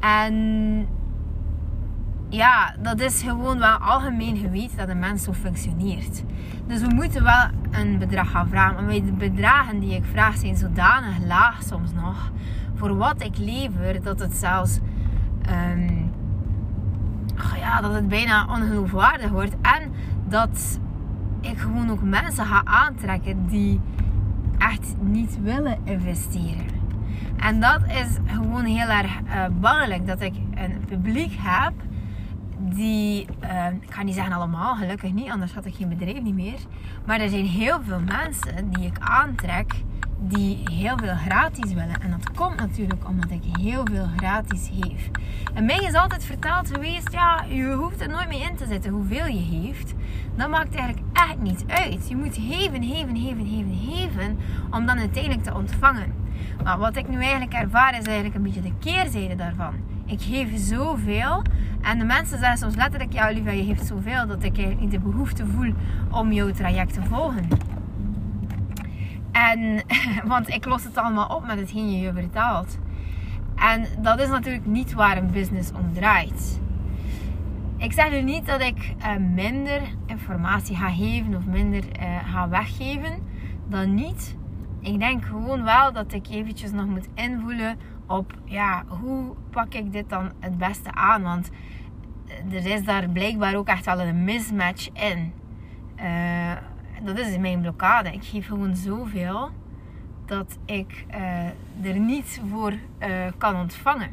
En 0.00 0.88
ja, 2.28 2.74
dat 2.82 3.00
is 3.00 3.22
gewoon 3.22 3.58
wel 3.58 3.76
algemeen 3.76 4.36
geweten 4.36 4.76
dat 4.76 4.88
een 4.88 4.98
mens 4.98 5.22
zo 5.22 5.32
functioneert. 5.32 6.22
Dus 6.66 6.80
we 6.80 6.94
moeten 6.94 7.22
wel 7.22 7.48
een 7.70 7.98
bedrag 7.98 8.30
gaan 8.30 8.48
vragen. 8.48 8.84
Maar 8.84 8.94
de 8.94 9.12
bedragen 9.12 9.78
die 9.78 9.94
ik 9.94 10.04
vraag 10.04 10.36
zijn 10.36 10.56
zodanig 10.56 11.18
laag 11.26 11.62
soms 11.62 11.92
nog. 11.92 12.30
Voor 12.74 12.96
wat 12.96 13.22
ik 13.22 13.36
lever, 13.38 14.02
dat 14.02 14.20
het 14.20 14.36
zelfs... 14.36 14.78
ehm, 15.42 16.06
ja, 17.58 17.80
dat 17.80 17.94
het 17.94 18.08
bijna 18.08 18.46
ongeloofwaardig 18.50 19.30
wordt. 19.30 19.56
En 19.62 19.92
dat 20.28 20.80
ik 21.40 21.58
gewoon 21.58 21.90
ook 21.90 22.02
mensen 22.02 22.46
ga 22.46 22.60
aantrekken 22.64 23.46
die 23.46 23.80
echt 24.58 24.94
niet 25.00 25.42
willen 25.42 25.78
investeren. 25.84 26.76
En 27.36 27.60
dat 27.60 27.80
is 27.86 28.18
gewoon 28.26 28.64
heel 28.64 28.88
erg 28.88 29.20
uh, 29.26 29.44
bangelijk. 29.60 30.06
Dat 30.06 30.20
ik 30.20 30.34
een 30.54 30.84
publiek 30.88 31.36
heb 31.38 31.72
die, 32.58 33.26
uh, 33.42 33.66
ik 33.80 33.92
ga 33.92 34.02
niet 34.02 34.14
zeggen 34.14 34.32
allemaal, 34.32 34.74
gelukkig 34.74 35.12
niet, 35.12 35.30
anders 35.30 35.54
had 35.54 35.64
ik 35.64 35.74
geen 35.74 35.88
bedrijf 35.88 36.22
niet 36.22 36.34
meer. 36.34 36.58
Maar 37.06 37.20
er 37.20 37.28
zijn 37.28 37.46
heel 37.46 37.82
veel 37.82 38.00
mensen 38.00 38.70
die 38.70 38.86
ik 38.86 38.98
aantrek 38.98 39.72
die 40.20 40.60
heel 40.70 40.96
veel 40.96 41.14
gratis 41.14 41.72
willen. 41.72 42.00
En 42.00 42.10
dat 42.10 42.30
komt 42.32 42.56
natuurlijk 42.56 43.08
omdat 43.08 43.30
ik 43.30 43.42
heel 43.60 43.82
veel 43.84 44.06
gratis 44.16 44.70
geef. 44.72 45.10
En 45.54 45.64
mij 45.64 45.78
is 45.78 45.94
altijd 45.94 46.24
verteld 46.24 46.70
geweest, 46.70 47.12
ja, 47.12 47.44
je 47.48 47.72
hoeft 47.72 48.00
er 48.00 48.08
nooit 48.08 48.28
mee 48.28 48.40
in 48.40 48.56
te 48.56 48.66
zetten 48.66 48.92
hoeveel 48.92 49.26
je 49.26 49.40
heeft. 49.40 49.94
Dat 50.36 50.48
maakt 50.48 50.74
eigenlijk 50.74 51.06
echt 51.12 51.40
niet 51.40 51.64
uit. 51.66 52.08
Je 52.08 52.16
moet 52.16 52.34
geven, 52.40 52.84
geven, 52.84 53.16
geven, 53.16 53.46
geven, 53.46 53.78
geven, 53.90 54.38
om 54.70 54.86
dan 54.86 54.98
uiteindelijk 54.98 55.44
te 55.44 55.54
ontvangen. 55.54 56.14
Maar 56.64 56.78
wat 56.78 56.96
ik 56.96 57.08
nu 57.08 57.20
eigenlijk 57.20 57.52
ervaar 57.52 57.98
is 57.98 58.04
eigenlijk 58.04 58.34
een 58.34 58.42
beetje 58.42 58.62
de 58.62 58.72
keerzijde 58.78 59.34
daarvan. 59.34 59.74
Ik 60.08 60.20
geef 60.20 60.48
zoveel 60.54 61.42
en 61.82 61.98
de 61.98 62.04
mensen 62.04 62.38
zeggen 62.38 62.58
soms 62.58 62.74
letterlijk, 62.74 63.12
ja 63.12 63.28
Olivia, 63.28 63.50
je 63.50 63.64
geeft 63.64 63.86
zoveel 63.86 64.26
dat 64.26 64.42
ik 64.42 64.80
niet 64.80 64.90
de 64.90 65.00
behoefte 65.00 65.46
voel 65.46 65.72
om 66.10 66.32
jouw 66.32 66.50
traject 66.50 66.94
te 66.94 67.02
volgen. 67.02 67.48
En, 69.32 69.82
want 70.32 70.48
ik 70.48 70.64
los 70.64 70.84
het 70.84 70.96
allemaal 70.96 71.36
op 71.36 71.46
met 71.46 71.58
hetgeen 71.58 71.90
je 71.90 71.98
je 71.98 72.12
vertaalt. 72.12 72.78
En 73.56 73.86
dat 73.98 74.20
is 74.20 74.28
natuurlijk 74.28 74.66
niet 74.66 74.92
waar 74.92 75.16
een 75.16 75.30
business 75.30 75.72
om 75.72 75.92
draait. 75.92 76.60
Ik 77.76 77.92
zeg 77.92 78.10
nu 78.10 78.22
niet 78.22 78.46
dat 78.46 78.60
ik 78.60 78.94
uh, 78.98 79.16
minder 79.34 79.80
informatie 80.06 80.76
ga 80.76 80.90
geven 80.90 81.34
of 81.34 81.46
minder 81.46 81.82
uh, 82.00 82.32
ga 82.32 82.48
weggeven. 82.48 83.12
Dan 83.68 83.94
niet. 83.94 84.36
Ik 84.80 84.98
denk 84.98 85.24
gewoon 85.24 85.64
wel 85.64 85.92
dat 85.92 86.12
ik 86.12 86.28
eventjes 86.28 86.72
nog 86.72 86.86
moet 86.86 87.08
invoelen 87.14 87.76
op 88.08 88.32
ja, 88.44 88.84
hoe 88.88 89.34
pak 89.50 89.74
ik 89.74 89.92
dit 89.92 90.08
dan 90.08 90.32
het 90.40 90.58
beste 90.58 90.92
aan. 90.92 91.22
Want 91.22 91.50
er 92.52 92.66
is 92.66 92.84
daar 92.84 93.08
blijkbaar 93.08 93.56
ook 93.56 93.68
echt 93.68 93.84
wel 93.84 94.00
een 94.00 94.24
mismatch 94.24 94.88
in. 94.92 95.32
Uh, 96.00 96.52
dat 97.02 97.18
is 97.18 97.38
mijn 97.38 97.60
blokkade. 97.60 98.12
Ik 98.12 98.24
geef 98.24 98.46
gewoon 98.46 98.76
zoveel 98.76 99.50
dat 100.26 100.58
ik 100.64 101.04
uh, 101.10 101.90
er 101.92 101.98
niets 101.98 102.40
voor 102.50 102.72
uh, 102.72 103.08
kan 103.38 103.56
ontvangen. 103.56 104.10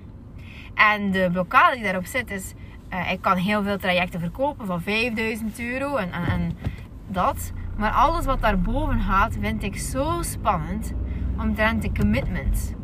En 0.73 1.11
de 1.11 1.29
blokkade 1.31 1.75
die 1.75 1.83
daarop 1.83 2.05
zit 2.05 2.31
is, 2.31 2.53
ik 3.11 3.21
kan 3.21 3.37
heel 3.37 3.63
veel 3.63 3.77
trajecten 3.77 4.19
verkopen 4.19 4.65
van 4.65 4.81
5000 4.81 5.59
euro 5.59 5.95
en, 5.95 6.11
en, 6.11 6.25
en, 6.25 6.57
dat. 7.07 7.51
Maar 7.77 7.91
alles 7.91 8.25
wat 8.25 8.41
daarboven 8.41 8.99
gaat, 8.99 9.37
vind 9.39 9.63
ik 9.63 9.77
zo 9.77 10.21
spannend 10.21 10.93
omtrent 11.37 11.81
de 11.81 11.91
commitment. 11.99 12.74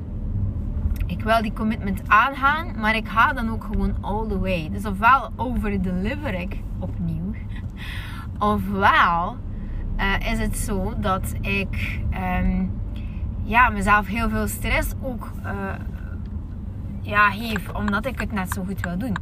Ik 1.12 1.24
wil 1.24 1.42
die 1.42 1.54
commitment 1.54 2.02
aangaan, 2.08 2.80
maar 2.80 2.96
ik 2.96 3.08
ga 3.08 3.34
dan 3.34 3.50
ook 3.50 3.64
gewoon 3.64 3.96
all 4.02 4.28
the 4.28 4.40
way. 4.40 4.70
Dus 4.72 4.86
ofwel 4.86 5.32
overdeliver 5.36 6.34
ik 6.34 6.60
opnieuw, 6.80 7.34
ofwel 8.54 9.38
uh, 9.98 10.32
is 10.32 10.40
het 10.40 10.58
zo 10.58 10.94
dat 10.98 11.34
ik 11.42 12.00
um, 12.42 12.72
ja, 13.44 13.70
mezelf 13.70 14.08
heel 14.08 14.30
veel 14.30 14.48
stress 14.48 14.94
ook 15.02 15.32
uh, 15.44 15.74
ja, 17.02 17.30
geef, 17.30 17.70
omdat 17.70 18.06
ik 18.06 18.20
het 18.20 18.32
net 18.32 18.54
zo 18.54 18.64
goed 18.64 18.80
wil 18.80 18.98
doen. 18.98 19.16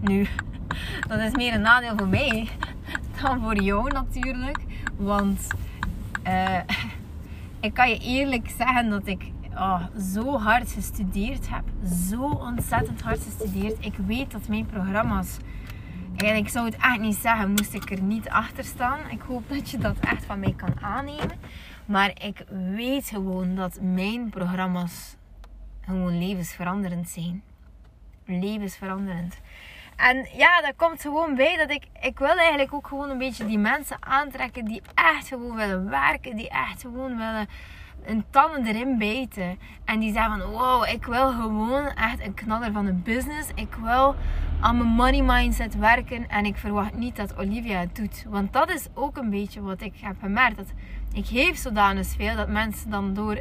Nu, 0.00 0.26
dat 1.08 1.20
is 1.20 1.32
meer 1.32 1.54
een 1.54 1.60
nadeel 1.60 1.96
voor 1.96 2.08
mij 2.08 2.48
dan 3.22 3.40
voor 3.40 3.62
jou 3.62 3.90
natuurlijk. 3.90 4.58
Want 4.96 5.46
uh, 6.26 6.58
ik 7.60 7.74
kan 7.74 7.88
je 7.88 7.98
eerlijk 7.98 8.50
zeggen 8.56 8.90
dat 8.90 9.06
ik 9.06 9.32
oh, 9.58 9.82
zo 10.14 10.38
hard 10.38 10.72
gestudeerd 10.72 11.48
heb. 11.50 11.64
Zo 12.08 12.22
ontzettend 12.22 13.00
hard 13.00 13.20
gestudeerd. 13.22 13.84
Ik 13.84 13.94
weet 14.06 14.30
dat 14.30 14.48
mijn 14.48 14.66
programma's 14.66 15.38
en 16.16 16.36
ik 16.36 16.48
zou 16.48 16.64
het 16.64 16.76
echt 16.76 16.98
niet 16.98 17.16
zeggen, 17.16 17.50
moest 17.50 17.74
ik 17.74 17.90
er 17.90 18.02
niet 18.02 18.28
achter 18.28 18.64
staan. 18.64 18.98
Ik 19.10 19.20
hoop 19.20 19.48
dat 19.48 19.70
je 19.70 19.78
dat 19.78 19.96
echt 20.00 20.24
van 20.24 20.40
mij 20.40 20.54
kan 20.56 20.80
aannemen. 20.80 21.38
Maar 21.86 22.10
ik 22.24 22.44
weet 22.74 23.08
gewoon 23.08 23.54
dat 23.54 23.78
mijn 23.80 24.30
programma's 24.30 25.16
gewoon 25.80 26.18
levensveranderend 26.18 27.08
zijn. 27.08 27.42
Levensveranderend. 28.24 29.40
En 29.96 30.28
ja, 30.32 30.60
dat 30.60 30.76
komt 30.76 31.02
gewoon 31.02 31.34
bij 31.34 31.56
dat 31.56 31.70
ik... 31.70 31.84
Ik 32.00 32.18
wil 32.18 32.36
eigenlijk 32.36 32.74
ook 32.74 32.86
gewoon 32.86 33.10
een 33.10 33.18
beetje 33.18 33.46
die 33.46 33.58
mensen 33.58 33.96
aantrekken 34.00 34.64
die 34.64 34.82
echt 34.94 35.28
gewoon 35.28 35.56
willen 35.56 35.90
werken. 35.90 36.36
Die 36.36 36.48
echt 36.48 36.80
gewoon 36.80 37.16
willen 37.16 37.48
een 38.04 38.24
tanden 38.30 38.66
erin 38.66 38.98
bijten. 38.98 39.58
En 39.84 39.98
die 39.98 40.12
zeggen 40.12 40.38
van 40.40 40.50
wow, 40.50 40.88
ik 40.88 41.06
wil 41.06 41.30
gewoon 41.30 41.86
echt 41.86 42.20
een 42.20 42.34
knaller 42.34 42.72
van 42.72 42.86
een 42.86 43.02
business. 43.02 43.50
Ik 43.54 43.74
wil 43.82 44.14
aan 44.60 44.76
mijn 44.76 44.88
money 44.88 45.22
mindset 45.22 45.76
werken. 45.76 46.28
En 46.28 46.44
ik 46.44 46.56
verwacht 46.56 46.94
niet 46.94 47.16
dat 47.16 47.38
Olivia 47.38 47.78
het 47.78 47.96
doet. 47.96 48.24
Want 48.28 48.52
dat 48.52 48.70
is 48.70 48.86
ook 48.94 49.16
een 49.16 49.30
beetje 49.30 49.60
wat 49.60 49.80
ik 49.80 49.94
heb 50.00 50.16
gemerkt. 50.20 50.56
Dat 50.56 50.72
ik 51.12 51.26
geef 51.26 51.56
zodanig 51.56 52.06
veel 52.06 52.36
dat 52.36 52.48
mensen 52.48 52.90
dan 52.90 53.14
door, 53.14 53.38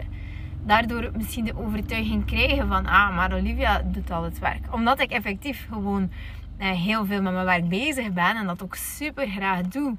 daardoor 0.65 1.11
misschien 1.15 1.45
de 1.45 1.57
overtuiging 1.57 2.25
krijgen 2.25 2.67
van 2.67 2.85
ah, 2.85 3.15
maar 3.15 3.33
Olivia 3.33 3.81
doet 3.85 4.11
al 4.11 4.23
het 4.23 4.39
werk. 4.39 4.73
Omdat 4.73 4.99
ik 4.99 5.11
effectief 5.11 5.67
gewoon 5.71 6.11
eh, 6.57 6.71
heel 6.71 7.05
veel 7.05 7.21
met 7.21 7.33
mijn 7.33 7.45
werk 7.45 7.69
bezig 7.69 8.13
ben 8.13 8.35
en 8.35 8.45
dat 8.45 8.63
ook 8.63 8.75
super 8.75 9.27
graag 9.27 9.61
doe. 9.61 9.95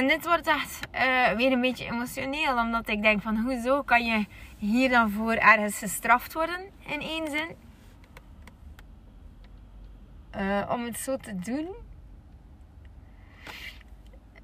En 0.00 0.08
dit 0.08 0.24
wordt 0.26 0.46
echt 0.46 0.80
uh, 0.94 1.30
weer 1.30 1.52
een 1.52 1.60
beetje 1.60 1.84
emotioneel, 1.84 2.58
omdat 2.58 2.88
ik 2.88 3.02
denk 3.02 3.22
van 3.22 3.36
hoezo 3.36 3.82
kan 3.82 4.04
je 4.04 4.26
hier 4.58 4.88
dan 4.88 5.10
voor 5.10 5.32
ergens 5.32 5.78
gestraft 5.78 6.32
worden 6.32 6.60
in 6.86 7.00
één 7.00 7.30
zin? 7.30 7.56
Uh, 10.36 10.70
om 10.70 10.84
het 10.84 10.98
zo 10.98 11.16
te 11.16 11.38
doen. 11.38 11.68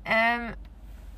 Um, 0.05 0.55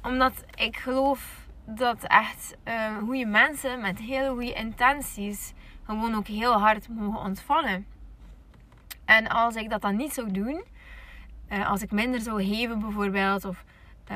omdat 0.02 0.44
ik 0.54 0.76
geloof 0.76 1.46
dat 1.64 2.02
echt 2.02 2.56
uh, 2.64 2.98
goede 2.98 3.26
mensen 3.26 3.80
met 3.80 3.98
hele 3.98 4.30
goede 4.30 4.52
intenties 4.52 5.52
gewoon 5.84 6.14
ook 6.14 6.26
heel 6.26 6.52
hard 6.52 6.88
mogen 6.88 7.20
ontvangen. 7.20 7.86
En 9.04 9.28
als 9.28 9.54
ik 9.54 9.70
dat 9.70 9.80
dan 9.82 9.96
niet 9.96 10.12
zou 10.14 10.30
doen, 10.30 10.64
als 11.66 11.82
ik 11.82 11.90
minder 11.90 12.20
zou 12.20 12.44
geven 12.44 12.80
bijvoorbeeld, 12.80 13.44
of 13.44 13.64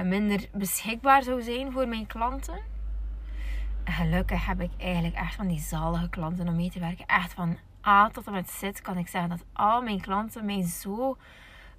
minder 0.04 0.48
beschikbaar 0.52 1.22
zou 1.22 1.42
zijn 1.42 1.72
voor 1.72 1.88
mijn 1.88 2.06
klanten. 2.06 2.60
Gelukkig 3.84 4.46
heb 4.46 4.60
ik 4.60 4.70
eigenlijk 4.78 5.14
echt 5.14 5.34
van 5.34 5.48
die 5.48 5.60
zalige 5.60 6.08
klanten 6.08 6.48
om 6.48 6.56
mee 6.56 6.70
te 6.70 6.80
werken. 6.80 7.06
Echt 7.06 7.32
van 7.32 7.56
A 7.86 8.08
tot 8.08 8.26
en 8.26 8.32
met 8.32 8.50
Z 8.50 8.70
kan 8.82 8.98
ik 8.98 9.08
zeggen 9.08 9.30
dat 9.30 9.44
al 9.52 9.82
mijn 9.82 10.00
klanten 10.00 10.44
mij 10.44 10.62
zo 10.62 11.16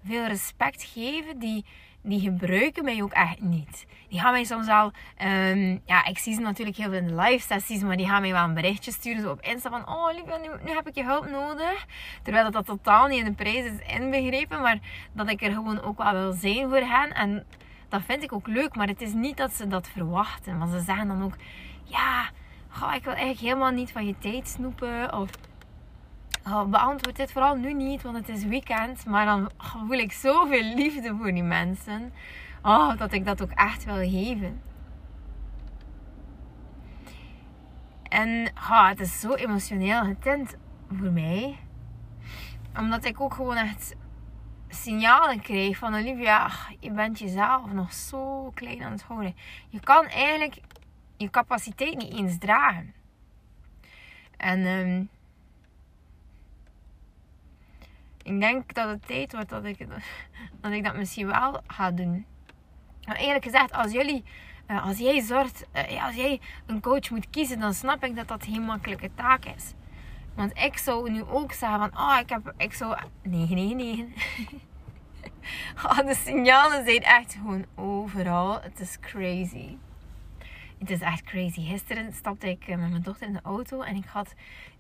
veel 0.06 0.28
respect 0.28 0.84
geven. 0.84 1.40
Die, 1.40 1.66
die 2.02 2.20
gebruiken 2.20 2.84
mij 2.84 3.04
ook 3.04 3.12
echt 3.12 3.42
niet. 3.42 3.86
Die 4.10 4.20
gaan 4.20 4.32
mij 4.32 4.44
soms 4.44 4.68
al, 4.68 4.92
um, 5.24 5.82
ja, 5.86 6.06
ik 6.06 6.18
zie 6.18 6.34
ze 6.34 6.42
natuurlijk 6.42 6.78
heel 6.78 6.90
veel 6.90 7.00
in 7.00 7.08
de 7.08 7.16
live 7.16 7.46
sessies, 7.46 7.82
maar 7.82 7.98
die 7.98 8.08
gaan 8.08 8.22
mij 8.22 8.32
wel 8.32 8.44
een 8.44 8.54
berichtje 8.54 8.92
sturen 8.92 9.22
zo 9.22 9.32
op 9.32 9.42
Insta 9.42 9.70
van, 9.70 9.88
oh 9.88 10.14
lieve, 10.14 10.40
nu, 10.42 10.50
nu 10.64 10.76
heb 10.76 10.88
ik 10.88 10.96
je 10.96 11.04
hulp 11.04 11.30
nodig. 11.30 11.86
Terwijl 12.24 12.44
dat, 12.44 12.54
dat 12.54 12.66
totaal 12.66 13.08
niet 13.08 13.20
in 13.20 13.26
de 13.26 13.32
prijs 13.32 13.66
is 13.66 13.96
inbegrepen, 13.96 14.62
maar 14.62 14.80
dat 15.14 15.30
ik 15.30 15.42
er 15.42 15.52
gewoon 15.52 15.82
ook 15.82 15.98
wel 15.98 16.12
wil 16.12 16.32
zijn 16.32 16.70
voor 16.70 16.78
hen. 16.78 17.14
En 17.14 17.46
dat 17.94 18.02
vind 18.02 18.24
ik 18.24 18.34
ook 18.34 18.48
leuk, 18.48 18.76
maar 18.76 18.88
het 18.88 19.02
is 19.02 19.14
niet 19.14 19.38
dat 19.38 19.54
ze 19.54 19.68
dat 19.68 19.88
verwachten. 19.88 20.58
Want 20.58 20.72
ze 20.72 20.80
zeggen 20.80 21.08
dan 21.08 21.24
ook, 21.24 21.36
ja, 21.84 22.24
ik 22.72 23.04
wil 23.04 23.14
eigenlijk 23.14 23.40
helemaal 23.40 23.72
niet 23.72 23.92
van 23.92 24.06
je 24.06 24.18
tijd 24.18 24.48
snoepen. 24.48 25.14
Of 25.14 25.30
beantwoord 26.68 27.16
dit 27.16 27.32
vooral 27.32 27.56
nu 27.56 27.74
niet, 27.74 28.02
want 28.02 28.18
het 28.18 28.30
is 28.30 28.46
weekend. 28.46 29.06
Maar 29.06 29.26
dan 29.26 29.50
voel 29.58 29.98
ik 29.98 30.12
zoveel 30.12 30.64
liefde 30.76 31.16
voor 31.18 31.32
die 31.34 31.44
mensen. 31.44 32.14
Oh, 32.62 32.98
dat 32.98 33.14
ik 33.14 33.26
dat 33.26 33.42
ook 33.42 33.52
echt 33.52 33.86
wil 33.86 34.10
geven. 34.10 34.62
En 38.04 38.52
het 38.64 39.00
is 39.00 39.20
zo 39.20 39.34
emotioneel 39.34 40.04
getint 40.04 40.56
voor 40.92 41.12
mij. 41.12 41.58
Omdat 42.78 43.06
ik 43.06 43.22
ook 43.22 43.34
gewoon 43.34 43.56
echt 43.56 43.96
signalen 44.74 45.42
kreeg 45.42 45.78
van 45.78 45.96
Olivia, 45.96 46.52
je 46.80 46.92
bent 46.92 47.20
jezelf 47.20 47.72
nog 47.72 47.94
zo 47.94 48.52
klein 48.54 48.84
aan 48.84 48.92
het 48.92 49.02
houden. 49.04 49.36
Je 49.70 49.80
kan 49.80 50.06
eigenlijk 50.06 50.58
je 51.18 51.30
capaciteit 51.30 51.98
niet 51.98 52.14
eens 52.14 52.38
dragen. 52.38 52.94
En 54.38 54.66
um, 54.66 55.10
ik 58.24 58.40
denk 58.40 58.74
dat 58.74 58.90
het 58.90 59.08
tijd 59.08 59.34
wordt 59.34 59.50
dat 59.50 59.66
ik, 59.66 59.88
dat 60.62 60.72
ik 60.72 60.84
dat 60.84 60.96
misschien 60.96 61.28
wel 61.28 61.62
ga 61.68 61.92
doen. 61.92 62.26
Maar 63.06 63.16
eerlijk 63.16 63.44
gezegd, 63.44 63.72
als 63.72 63.92
jullie, 63.92 64.24
uh, 64.68 64.86
als 64.86 64.98
jij 64.98 65.22
zorgt, 65.22 65.66
uh, 65.74 66.06
als 66.06 66.16
jij 66.16 66.42
een 66.66 66.82
coach 66.82 67.10
moet 67.10 67.30
kiezen, 67.30 67.60
dan 67.60 67.74
snap 67.74 68.04
ik 68.04 68.16
dat 68.16 68.28
dat 68.28 68.46
geen 68.46 68.62
makkelijke 68.62 69.10
taak 69.16 69.46
is. 69.46 69.74
Want 70.36 70.58
ik 70.58 70.78
zou 70.78 71.12
nu 71.12 71.24
ook 71.24 71.52
zeggen 71.52 71.80
van, 71.80 71.98
oh, 71.98 72.18
ik 72.22 72.30
heb, 72.30 72.54
ik 72.58 72.74
zou, 72.74 72.98
nee, 73.24 73.48
nee, 73.48 73.76
nee. 73.76 74.14
oh, 75.76 75.98
de 76.08 76.16
signalen 76.16 76.86
zijn 76.86 77.02
echt 77.02 77.34
gewoon 77.34 77.66
overal. 77.76 78.62
Het 78.62 78.80
is 78.80 79.00
crazy. 79.00 79.78
Het 80.80 80.90
is 80.90 81.02
echt 81.02 81.24
crazy. 81.24 81.62
Gisteren 81.62 82.14
stapte 82.14 82.50
ik 82.50 82.68
eh, 82.68 82.78
met 82.78 82.90
mijn 82.90 83.02
dochter 83.02 83.28
in 83.28 83.34
de 83.34 83.42
auto 83.44 83.82
en 83.82 83.96
ik 83.96 84.06
had 84.06 84.34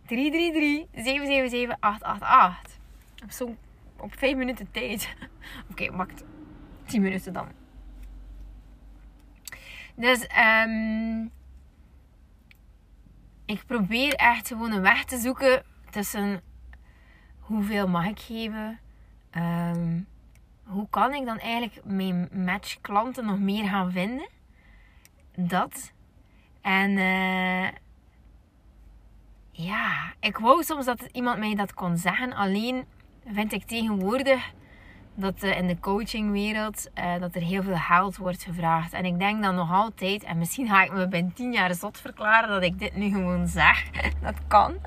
333 0.06 1.04
777 1.04 1.78
888. 1.80 2.78
Op 3.24 3.32
zo'n 3.32 3.58
op 3.98 4.18
5 4.18 4.36
minuten 4.36 4.72
tijd. 4.72 5.16
Oké, 5.72 5.84
okay, 5.84 5.98
wacht. 5.98 6.24
10 6.86 7.02
minuten 7.02 7.34
dan. 7.34 7.48
Dus 9.96 10.28
um, 10.66 11.32
ik 13.46 13.66
probeer 13.66 14.14
echt 14.14 14.48
gewoon 14.48 14.72
een 14.72 14.82
weg 14.82 15.04
te 15.04 15.18
zoeken 15.18 15.64
tussen 15.90 16.42
hoeveel 17.40 17.88
mag 17.88 18.06
ik 18.06 18.20
geven, 18.20 18.80
um, 19.38 20.08
hoe 20.64 20.88
kan 20.90 21.14
ik 21.14 21.26
dan 21.26 21.40
eigenlijk 21.40 21.86
mijn 21.86 22.30
match 22.32 22.82
klanten 22.82 23.26
nog 23.26 23.40
meer 23.40 23.68
gaan 23.68 23.92
vinden? 23.92 24.30
Dat. 25.36 25.92
En 26.62 26.92
uh, 26.92 27.68
ja, 29.52 30.14
ik 30.20 30.38
wou 30.38 30.64
soms 30.64 30.86
dat 30.86 31.02
iemand 31.12 31.40
mij 31.40 31.56
dat 31.56 31.74
kon 31.74 31.98
zeggen. 31.98 32.34
Alleen 32.34 32.86
vind 33.26 33.54
ik 33.54 33.64
tegenwoordig 33.64 34.54
dat 35.15 35.43
uh, 35.43 35.58
in 35.58 35.67
de 35.67 35.80
coachingwereld 35.80 36.89
uh, 36.95 37.19
dat 37.19 37.36
er 37.36 37.41
heel 37.41 37.63
veel 37.63 37.76
geld 37.76 38.17
wordt 38.17 38.43
gevraagd. 38.43 38.93
En 38.93 39.06
ik 39.06 39.19
denk 39.19 39.43
dan 39.43 39.56
nog 39.56 39.71
altijd, 39.71 40.23
en 40.23 40.38
misschien 40.38 40.67
ga 40.67 40.84
ik 40.84 40.93
me 40.93 41.08
binnen 41.08 41.34
tien 41.34 41.52
jaar 41.52 41.76
zot 41.76 41.97
verklaren 41.97 42.49
dat 42.49 42.63
ik 42.63 42.80
dit 42.80 42.95
nu 42.95 43.10
gewoon 43.10 43.47
zeg. 43.47 43.89
dat 44.21 44.36
kan. 44.47 44.78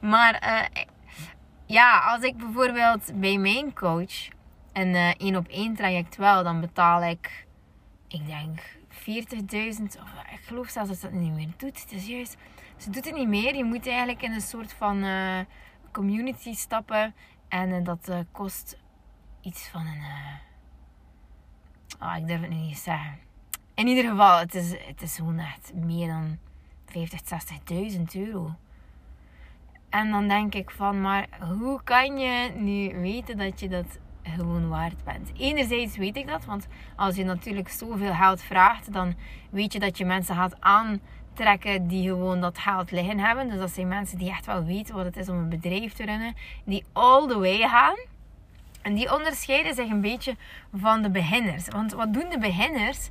Maar 0.00 0.40
ja, 1.66 1.98
als 1.98 2.22
ik 2.22 2.36
bijvoorbeeld 2.36 3.20
bij 3.20 3.38
mijn 3.38 3.74
coach 3.74 4.28
en 4.72 4.88
uh, 4.88 5.14
één 5.18 5.36
op 5.36 5.48
één 5.48 5.74
traject 5.74 6.16
wel, 6.16 6.42
dan 6.42 6.60
betaal 6.60 7.02
ik, 7.02 7.46
ik 8.08 8.26
denk 8.26 8.60
40.000. 8.90 9.82
Of 9.82 10.12
ik 10.32 10.40
geloof 10.44 10.68
zelfs 10.68 10.88
dat 10.88 10.98
ze 10.98 11.10
dat 11.10 11.20
niet 11.20 11.34
meer 11.34 11.48
doet. 11.56 11.80
Het 11.80 11.92
is 11.92 12.06
juist, 12.06 12.36
ze 12.76 12.90
doet 12.90 13.04
het 13.04 13.14
niet 13.14 13.28
meer. 13.28 13.54
Je 13.54 13.64
moet 13.64 13.86
eigenlijk 13.86 14.22
in 14.22 14.32
een 14.32 14.40
soort 14.40 14.72
van 14.72 15.04
community 15.92 16.54
stappen. 16.54 17.14
En 17.48 17.84
dat 17.84 18.10
kost 18.32 18.78
iets 19.46 19.68
van 19.68 19.80
een. 19.80 20.02
Oh, 22.00 22.16
ik 22.16 22.26
durf 22.26 22.40
het 22.40 22.50
nu 22.50 22.56
niet 22.56 22.78
zeggen. 22.78 23.18
In 23.74 23.86
ieder 23.86 24.10
geval, 24.10 24.38
het 24.38 24.54
is, 24.54 24.70
het 24.70 25.02
is 25.02 25.16
gewoon 25.16 25.38
echt 25.38 25.72
meer 25.74 26.06
dan 26.06 26.38
50, 26.86 27.20
60.000 27.96 28.02
euro. 28.14 28.54
En 29.88 30.10
dan 30.10 30.28
denk 30.28 30.54
ik 30.54 30.70
van, 30.70 31.00
maar 31.00 31.28
hoe 31.40 31.80
kan 31.84 32.18
je 32.18 32.50
nu 32.56 33.00
weten 33.00 33.38
dat 33.38 33.60
je 33.60 33.68
dat 33.68 33.98
gewoon 34.22 34.68
waard 34.68 35.04
bent. 35.04 35.32
Enerzijds 35.38 35.96
weet 35.96 36.16
ik 36.16 36.26
dat, 36.26 36.44
want 36.44 36.66
als 36.96 37.16
je 37.16 37.24
natuurlijk 37.24 37.68
zoveel 37.68 38.14
geld 38.14 38.42
vraagt, 38.42 38.92
dan 38.92 39.14
weet 39.50 39.72
je 39.72 39.78
dat 39.78 39.98
je 39.98 40.04
mensen 40.04 40.34
gaat 40.34 40.60
aantrekken 40.60 41.88
die 41.88 42.08
gewoon 42.08 42.40
dat 42.40 42.58
geld 42.58 42.90
liggen 42.90 43.18
hebben. 43.18 43.48
Dus 43.48 43.58
dat 43.58 43.70
zijn 43.70 43.88
mensen 43.88 44.18
die 44.18 44.30
echt 44.30 44.46
wel 44.46 44.64
weten 44.64 44.94
wat 44.94 45.04
het 45.04 45.16
is 45.16 45.28
om 45.28 45.36
een 45.36 45.48
bedrijf 45.48 45.92
te 45.92 46.04
runnen, 46.04 46.34
die 46.64 46.84
all 46.92 47.26
the 47.26 47.38
way 47.38 47.58
gaan. 47.58 47.96
En 48.86 48.94
die 48.94 49.14
onderscheiden 49.14 49.74
zich 49.74 49.90
een 49.90 50.00
beetje 50.00 50.36
van 50.74 51.02
de 51.02 51.10
beginners. 51.10 51.68
Want 51.68 51.92
wat 51.92 52.12
doen 52.12 52.28
de 52.30 52.38
beginners? 52.38 53.08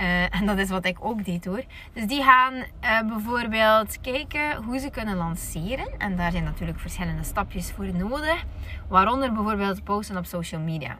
Uh, 0.00 0.34
en 0.34 0.46
dat 0.46 0.58
is 0.58 0.70
wat 0.70 0.84
ik 0.84 0.96
ook 1.00 1.24
deed 1.24 1.44
hoor. 1.44 1.62
Dus 1.92 2.06
die 2.06 2.22
gaan 2.22 2.54
uh, 2.54 3.00
bijvoorbeeld 3.00 4.00
kijken 4.00 4.62
hoe 4.64 4.78
ze 4.78 4.90
kunnen 4.90 5.16
lanceren. 5.16 5.88
En 5.98 6.16
daar 6.16 6.30
zijn 6.30 6.44
natuurlijk 6.44 6.80
verschillende 6.80 7.22
stapjes 7.22 7.72
voor 7.72 7.94
nodig. 7.94 8.44
Waaronder 8.88 9.32
bijvoorbeeld 9.32 9.84
posten 9.84 10.16
op 10.16 10.24
social 10.24 10.60
media. 10.60 10.98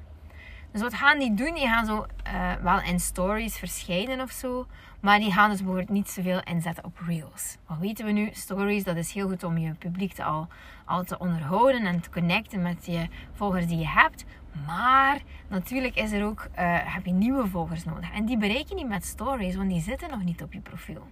Dus 0.73 0.81
wat 0.81 0.95
gaan 0.95 1.19
die 1.19 1.35
doen? 1.35 1.55
Die 1.55 1.67
gaan 1.67 1.87
zo 1.87 2.07
uh, 2.37 2.53
wel 2.63 2.81
in 2.81 3.01
stories 3.01 3.59
verschijnen 3.59 4.21
of 4.21 4.31
zo. 4.31 4.67
Maar 5.01 5.19
die 5.19 5.33
gaan 5.33 5.51
dus 5.51 5.59
bijvoorbeeld 5.59 5.89
niet 5.89 6.11
zoveel 6.11 6.41
inzetten 6.43 6.85
op 6.85 6.99
reels. 7.07 7.57
Wat 7.67 7.79
weten 7.79 8.05
we 8.05 8.13
nu? 8.13 8.29
Stories, 8.33 8.85
dat 8.85 8.97
is 8.97 9.13
heel 9.13 9.29
goed 9.29 9.45
om 9.45 9.59
je 9.59 9.75
publiek 9.75 10.13
te 10.13 10.25
al, 10.25 10.49
al 10.85 11.05
te 11.05 11.19
onderhouden 11.19 11.87
en 11.87 12.01
te 12.01 12.11
connecten 12.11 12.63
met 12.63 12.87
je 12.87 13.09
volgers 13.33 13.67
die 13.67 13.79
je 13.79 13.89
hebt. 13.89 14.25
Maar 14.67 15.21
natuurlijk 15.49 15.95
is 15.95 16.13
er 16.13 16.25
ook, 16.25 16.49
uh, 16.59 16.95
heb 16.95 17.07
je 17.07 17.13
nieuwe 17.13 17.47
volgers 17.47 17.85
nodig. 17.85 18.13
En 18.13 18.25
die 18.25 18.39
bereik 18.39 18.69
je 18.69 18.75
niet 18.75 18.89
met 18.89 19.05
stories, 19.05 19.57
want 19.57 19.69
die 19.69 19.81
zitten 19.81 20.11
nog 20.11 20.25
niet 20.25 20.43
op 20.43 20.53
je 20.53 20.61
profiel. 20.61 21.07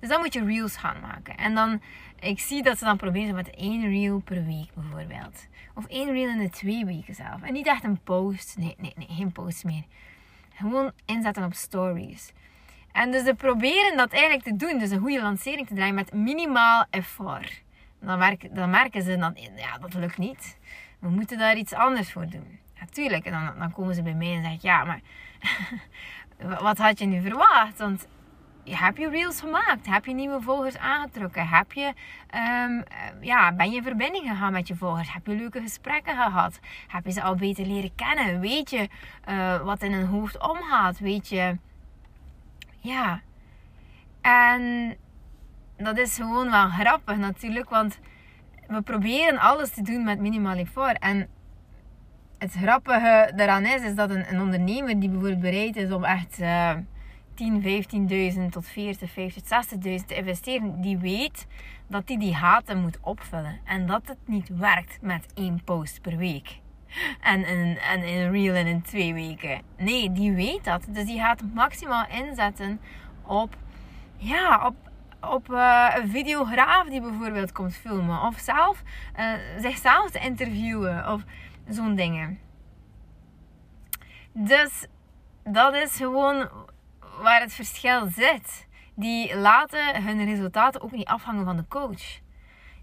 Dus 0.00 0.08
dan 0.08 0.20
moet 0.20 0.32
je 0.32 0.44
reels 0.44 0.76
gaan 0.76 1.00
maken. 1.00 1.36
En 1.36 1.54
dan, 1.54 1.80
ik 2.20 2.40
zie 2.40 2.62
dat 2.62 2.78
ze 2.78 2.84
dan 2.84 2.96
proberen 2.96 3.34
met 3.34 3.50
één 3.50 3.90
reel 3.90 4.18
per 4.18 4.44
week 4.44 4.68
bijvoorbeeld. 4.74 5.46
Of 5.74 5.86
één 5.86 6.12
reel 6.12 6.28
in 6.28 6.38
de 6.38 6.50
twee 6.50 6.84
weken 6.84 7.14
zelf. 7.14 7.42
En 7.42 7.52
niet 7.52 7.66
echt 7.66 7.84
een 7.84 8.00
post. 8.02 8.56
Nee, 8.58 8.74
nee, 8.78 8.92
nee, 8.96 9.08
geen 9.10 9.32
post 9.32 9.64
meer. 9.64 9.84
Gewoon 10.54 10.92
inzetten 11.04 11.44
op 11.44 11.54
stories. 11.54 12.32
En 12.92 13.10
dus 13.10 13.24
ze 13.24 13.34
proberen 13.34 13.96
dat 13.96 14.12
eigenlijk 14.12 14.42
te 14.42 14.56
doen. 14.56 14.78
Dus 14.78 14.90
een 14.90 15.00
goede 15.00 15.22
lancering 15.22 15.66
te 15.66 15.74
draaien 15.74 15.94
met 15.94 16.12
minimaal 16.12 16.84
effort. 16.90 17.62
Dan, 18.00 18.38
dan 18.52 18.70
merken 18.70 19.02
ze 19.02 19.16
dat, 19.16 19.32
ja, 19.56 19.78
dat 19.78 19.94
lukt 19.94 20.18
niet. 20.18 20.56
We 20.98 21.08
moeten 21.08 21.38
daar 21.38 21.56
iets 21.56 21.72
anders 21.72 22.12
voor 22.12 22.28
doen. 22.28 22.58
Natuurlijk. 22.80 23.24
en 23.24 23.32
dan, 23.32 23.58
dan 23.58 23.72
komen 23.72 23.94
ze 23.94 24.02
bij 24.02 24.14
mij 24.14 24.34
en 24.34 24.42
zeggen, 24.42 24.58
ja, 24.62 24.84
maar 24.84 25.00
wat 26.62 26.78
had 26.78 26.98
je 26.98 27.06
nu 27.06 27.20
verwacht? 27.20 27.78
Want 27.78 28.06
heb 28.64 28.96
je 28.96 29.08
reels 29.08 29.40
gemaakt? 29.40 29.86
Heb 29.86 30.04
je 30.04 30.14
nieuwe 30.14 30.40
volgers 30.40 30.78
aangetrokken? 30.78 31.48
Heb 31.48 31.72
je, 31.72 31.92
um, 32.66 32.84
ja, 33.20 33.52
ben 33.52 33.70
je 33.70 33.76
in 33.76 33.82
verbinding 33.82 34.28
gegaan 34.28 34.52
met 34.52 34.68
je 34.68 34.76
volgers? 34.76 35.12
Heb 35.12 35.26
je 35.26 35.34
leuke 35.34 35.60
gesprekken 35.60 36.16
gehad? 36.16 36.60
Heb 36.88 37.04
je 37.04 37.12
ze 37.12 37.22
al 37.22 37.34
beter 37.34 37.66
leren 37.66 37.94
kennen? 37.94 38.40
Weet 38.40 38.70
je 38.70 38.88
uh, 39.28 39.62
wat 39.62 39.82
in 39.82 39.92
hun 39.92 40.06
hoofd 40.06 40.48
omgaat? 40.48 40.98
Weet 40.98 41.28
je, 41.28 41.58
ja. 42.78 43.20
En 44.20 44.96
dat 45.76 45.98
is 45.98 46.16
gewoon 46.16 46.50
wel 46.50 46.68
grappig 46.68 47.16
natuurlijk, 47.16 47.70
want 47.70 47.98
we 48.66 48.82
proberen 48.82 49.38
alles 49.38 49.70
te 49.70 49.82
doen 49.82 50.04
met 50.04 50.20
minimaal 50.20 50.56
effort. 50.56 50.98
En 50.98 51.28
het 52.38 52.52
grappige 52.52 53.32
daaraan 53.36 53.64
is, 53.64 53.82
is 53.82 53.94
dat 53.94 54.10
een, 54.10 54.40
ondernemer 54.40 55.00
die 55.00 55.08
bijvoorbeeld 55.08 55.40
bereid 55.40 55.76
is 55.76 55.90
om 55.92 56.04
echt... 56.04 56.40
Uh, 56.40 56.70
10, 57.42 58.34
15.000 58.34 58.48
tot 58.50 58.68
40, 58.68 59.10
50, 59.10 59.42
60.000 59.42 60.06
te 60.06 60.14
investeren, 60.14 60.80
die 60.80 60.98
weet 60.98 61.46
dat 61.86 62.06
die, 62.06 62.18
die 62.18 62.34
haten 62.34 62.80
moet 62.80 62.98
opvullen. 63.00 63.60
En 63.64 63.86
dat 63.86 64.02
het 64.04 64.18
niet 64.24 64.48
werkt 64.48 64.98
met 65.00 65.26
één 65.34 65.64
post 65.64 66.00
per 66.00 66.16
week. 66.16 66.60
En 67.20 67.50
een, 67.50 67.78
en 67.78 68.02
een 68.02 68.30
reel 68.30 68.54
in, 68.54 68.82
twee 68.82 69.14
weken. 69.14 69.62
Nee, 69.76 70.12
die 70.12 70.32
weet 70.32 70.64
dat. 70.64 70.84
Dus 70.88 71.04
die 71.04 71.20
gaat 71.20 71.42
maximaal 71.54 72.06
inzetten 72.08 72.80
op, 73.22 73.56
ja, 74.16 74.66
op, 74.66 74.74
op 75.30 75.50
uh, 75.50 75.94
een 75.96 76.10
videograaf 76.10 76.88
die 76.88 77.00
bijvoorbeeld 77.00 77.52
komt 77.52 77.74
filmen. 77.74 78.22
Of 78.22 78.38
zelf 78.38 78.82
uh, 79.18 79.32
zichzelf 79.58 80.10
te 80.10 80.18
interviewen. 80.18 81.12
Of 81.12 81.22
zo'n 81.68 81.94
dingen. 81.94 82.38
Dus 84.32 84.86
dat 85.44 85.74
is 85.74 85.96
gewoon 85.96 86.48
waar 87.20 87.40
het 87.40 87.54
verschil 87.54 88.06
zit. 88.06 88.66
Die 88.94 89.36
laten 89.36 90.02
hun 90.04 90.24
resultaten 90.24 90.80
ook 90.82 90.92
niet 90.92 91.06
afhangen 91.06 91.44
van 91.44 91.56
de 91.56 91.64
coach. 91.68 92.20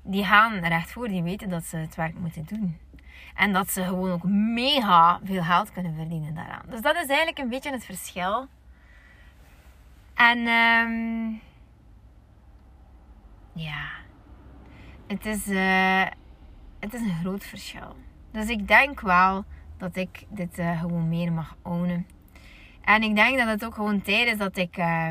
Die 0.04 0.26
gaan 0.26 0.54
recht 0.54 0.92
voor, 0.92 1.08
die 1.08 1.24
weten 1.24 1.50
dat 1.50 1.64
ze 1.64 1.78
het 1.78 1.96
werk 1.96 2.20
moeten 2.20 2.46
doen. 2.46 2.78
En 3.36 3.54
dat 3.54 3.72
ze 3.72 3.84
gewoon 3.84 4.12
ook 4.12 4.24
mega 4.54 5.20
veel 5.24 5.44
geld 5.44 5.72
kunnen 5.72 5.96
verdienen 5.96 6.34
daaraan. 6.34 6.66
Dus 6.70 6.82
dat 6.82 6.96
is 6.96 7.08
eigenlijk 7.08 7.38
een 7.38 7.50
beetje 7.50 7.72
het 7.72 7.86
verschil. 7.86 8.48
En 10.14 10.38
um, 10.48 11.42
ja, 13.54 13.88
het 15.08 15.26
is, 15.26 15.48
uh, 15.48 16.06
het 16.80 16.94
is 16.94 17.02
een 17.02 17.20
groot 17.22 17.44
verschil. 17.44 17.96
Dus 18.32 18.48
ik 18.48 18.68
denk 18.68 19.02
wel 19.02 19.46
dat 19.78 19.96
ik 19.96 20.26
dit 20.30 20.60
uh, 20.60 20.80
gewoon 20.80 21.10
meer 21.10 21.32
mag 21.32 21.56
ownen. 21.64 22.08
En 22.90 23.04
ik 23.04 23.16
denk 23.16 23.38
dat 23.38 23.48
het 23.48 23.66
ook 23.66 23.74
gewoon 23.74 24.02
tijd 24.02 24.28
is 24.28 24.38
dat 24.38 24.58
ik, 24.58 24.78
uh, 24.78 25.10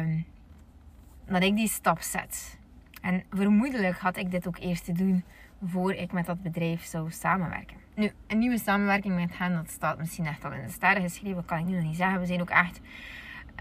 dat 1.27 1.43
ik 1.43 1.57
die 1.57 1.69
stap 1.69 2.01
zet. 2.01 2.59
En 3.03 3.25
vermoedelijk 3.31 3.99
had 3.99 4.17
ik 4.17 4.31
dit 4.31 4.47
ook 4.47 4.59
eerst 4.59 4.85
te 4.85 4.93
doen 4.93 5.25
voor 5.64 5.93
ik 5.93 6.12
met 6.12 6.27
dat 6.27 6.43
bedrijf 6.43 6.85
zou 6.85 7.11
samenwerken. 7.11 7.77
Nu, 7.95 8.12
een 8.27 8.38
nieuwe 8.38 8.59
samenwerking 8.59 9.14
met 9.14 9.38
hen, 9.38 9.53
dat 9.53 9.71
staat 9.71 9.99
misschien 9.99 10.27
echt 10.27 10.45
al 10.45 10.53
in 10.53 10.62
de 10.62 10.73
sterren 10.73 11.03
geschreven, 11.03 11.45
kan 11.45 11.59
ik 11.59 11.64
nu 11.64 11.75
nog 11.75 11.85
niet 11.85 11.97
zeggen. 11.97 12.21
We 12.21 12.27
zijn 12.27 12.41
ook 12.41 12.51
echt 12.51 12.81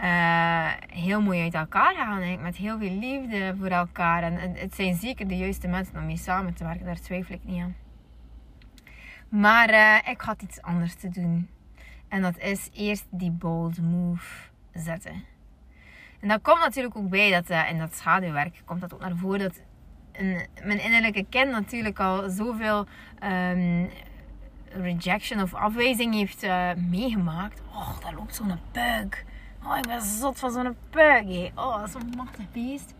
uh, 0.03 0.71
heel 0.87 1.21
mooi 1.21 1.41
uit 1.41 1.53
elkaar 1.53 1.95
gegaan, 1.95 2.41
met 2.41 2.55
heel 2.55 2.77
veel 2.77 2.97
liefde 2.97 3.55
voor 3.57 3.67
elkaar. 3.67 4.23
En 4.23 4.55
het 4.55 4.75
zijn 4.75 4.95
zeker 4.95 5.27
de 5.27 5.37
juiste 5.37 5.67
mensen 5.67 5.97
om 5.97 6.05
mee 6.05 6.17
samen 6.17 6.53
te 6.53 6.63
werken, 6.63 6.85
daar 6.85 6.99
twijfel 6.99 7.35
ik 7.35 7.43
niet 7.43 7.61
aan. 7.61 7.75
Maar 9.29 9.69
uh, 9.69 10.11
ik 10.11 10.21
had 10.21 10.41
iets 10.41 10.61
anders 10.61 10.93
te 10.93 11.09
doen. 11.09 11.49
En 12.07 12.21
dat 12.21 12.37
is 12.37 12.69
eerst 12.73 13.05
die 13.09 13.31
bold 13.31 13.81
move 13.81 14.49
zetten. 14.73 15.23
En 16.19 16.27
dat 16.27 16.41
komt 16.41 16.59
natuurlijk 16.59 16.97
ook 16.97 17.09
bij 17.09 17.31
dat 17.31 17.49
uh, 17.49 17.69
in 17.69 17.77
dat 17.77 17.95
schaduwwerk 17.95 18.61
komt 18.65 18.81
dat 18.81 18.93
ook 18.93 18.99
naar 18.99 19.15
voren 19.15 19.39
dat 19.39 19.61
een, 20.11 20.47
mijn 20.63 20.83
innerlijke 20.83 21.25
kind 21.29 21.51
natuurlijk 21.51 21.99
al 21.99 22.29
zoveel 22.29 22.85
um, 23.23 23.89
rejection 24.69 25.41
of 25.41 25.53
afwijzing 25.53 26.13
heeft 26.13 26.43
uh, 26.43 26.73
meegemaakt. 26.73 27.61
Oh, 27.71 27.99
daar 27.99 28.13
loopt 28.13 28.35
zo'n 28.35 28.59
pug. 28.71 29.23
Oh, 29.63 29.77
ik 29.77 29.87
ben 29.87 30.01
zot 30.01 30.39
van 30.39 30.51
zo'n 30.51 30.75
pug. 30.89 31.51
Oh, 31.55 31.87
zo'n 31.87 32.13
machtig 32.17 32.51
beest. 32.51 32.93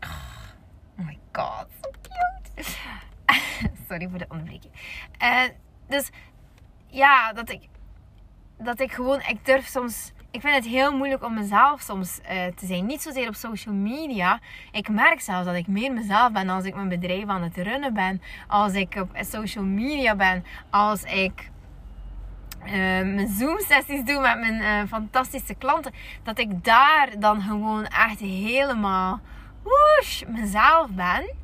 Oh 0.00 1.06
my 1.06 1.18
god, 1.32 1.66
so 1.82 1.90
cute. 2.02 2.70
Sorry 3.88 4.08
voor 4.08 4.18
de 4.18 4.26
onderbreking. 4.28 4.72
Uh, 5.22 5.42
dus 5.88 6.10
ja, 6.94 7.32
dat 7.32 7.50
ik, 7.50 7.60
dat 8.58 8.80
ik 8.80 8.92
gewoon, 8.92 9.20
ik 9.28 9.44
durf 9.44 9.66
soms, 9.66 10.12
ik 10.30 10.40
vind 10.40 10.54
het 10.54 10.66
heel 10.66 10.96
moeilijk 10.96 11.24
om 11.24 11.34
mezelf 11.34 11.80
soms 11.80 12.20
uh, 12.20 12.26
te 12.46 12.66
zijn. 12.66 12.86
Niet 12.86 13.02
zozeer 13.02 13.28
op 13.28 13.34
social 13.34 13.74
media. 13.74 14.40
Ik 14.72 14.88
merk 14.88 15.20
zelfs 15.20 15.46
dat 15.46 15.54
ik 15.54 15.66
meer 15.66 15.92
mezelf 15.92 16.32
ben 16.32 16.48
als 16.48 16.64
ik 16.64 16.74
mijn 16.74 16.88
bedrijf 16.88 17.26
aan 17.26 17.42
het 17.42 17.56
runnen 17.56 17.94
ben. 17.94 18.22
Als 18.48 18.72
ik 18.72 18.94
op 18.94 19.10
social 19.20 19.64
media 19.64 20.16
ben. 20.16 20.44
Als 20.70 21.02
ik 21.02 21.50
uh, 22.64 22.72
mijn 22.72 23.28
Zoom-sessies 23.28 24.04
doe 24.04 24.20
met 24.20 24.38
mijn 24.38 24.62
uh, 24.62 24.88
fantastische 24.88 25.54
klanten. 25.54 25.92
Dat 26.22 26.38
ik 26.38 26.64
daar 26.64 27.08
dan 27.18 27.42
gewoon 27.42 27.86
echt 27.86 28.20
helemaal 28.20 29.20
woesh, 29.62 30.22
mezelf 30.26 30.88
ben. 30.90 31.34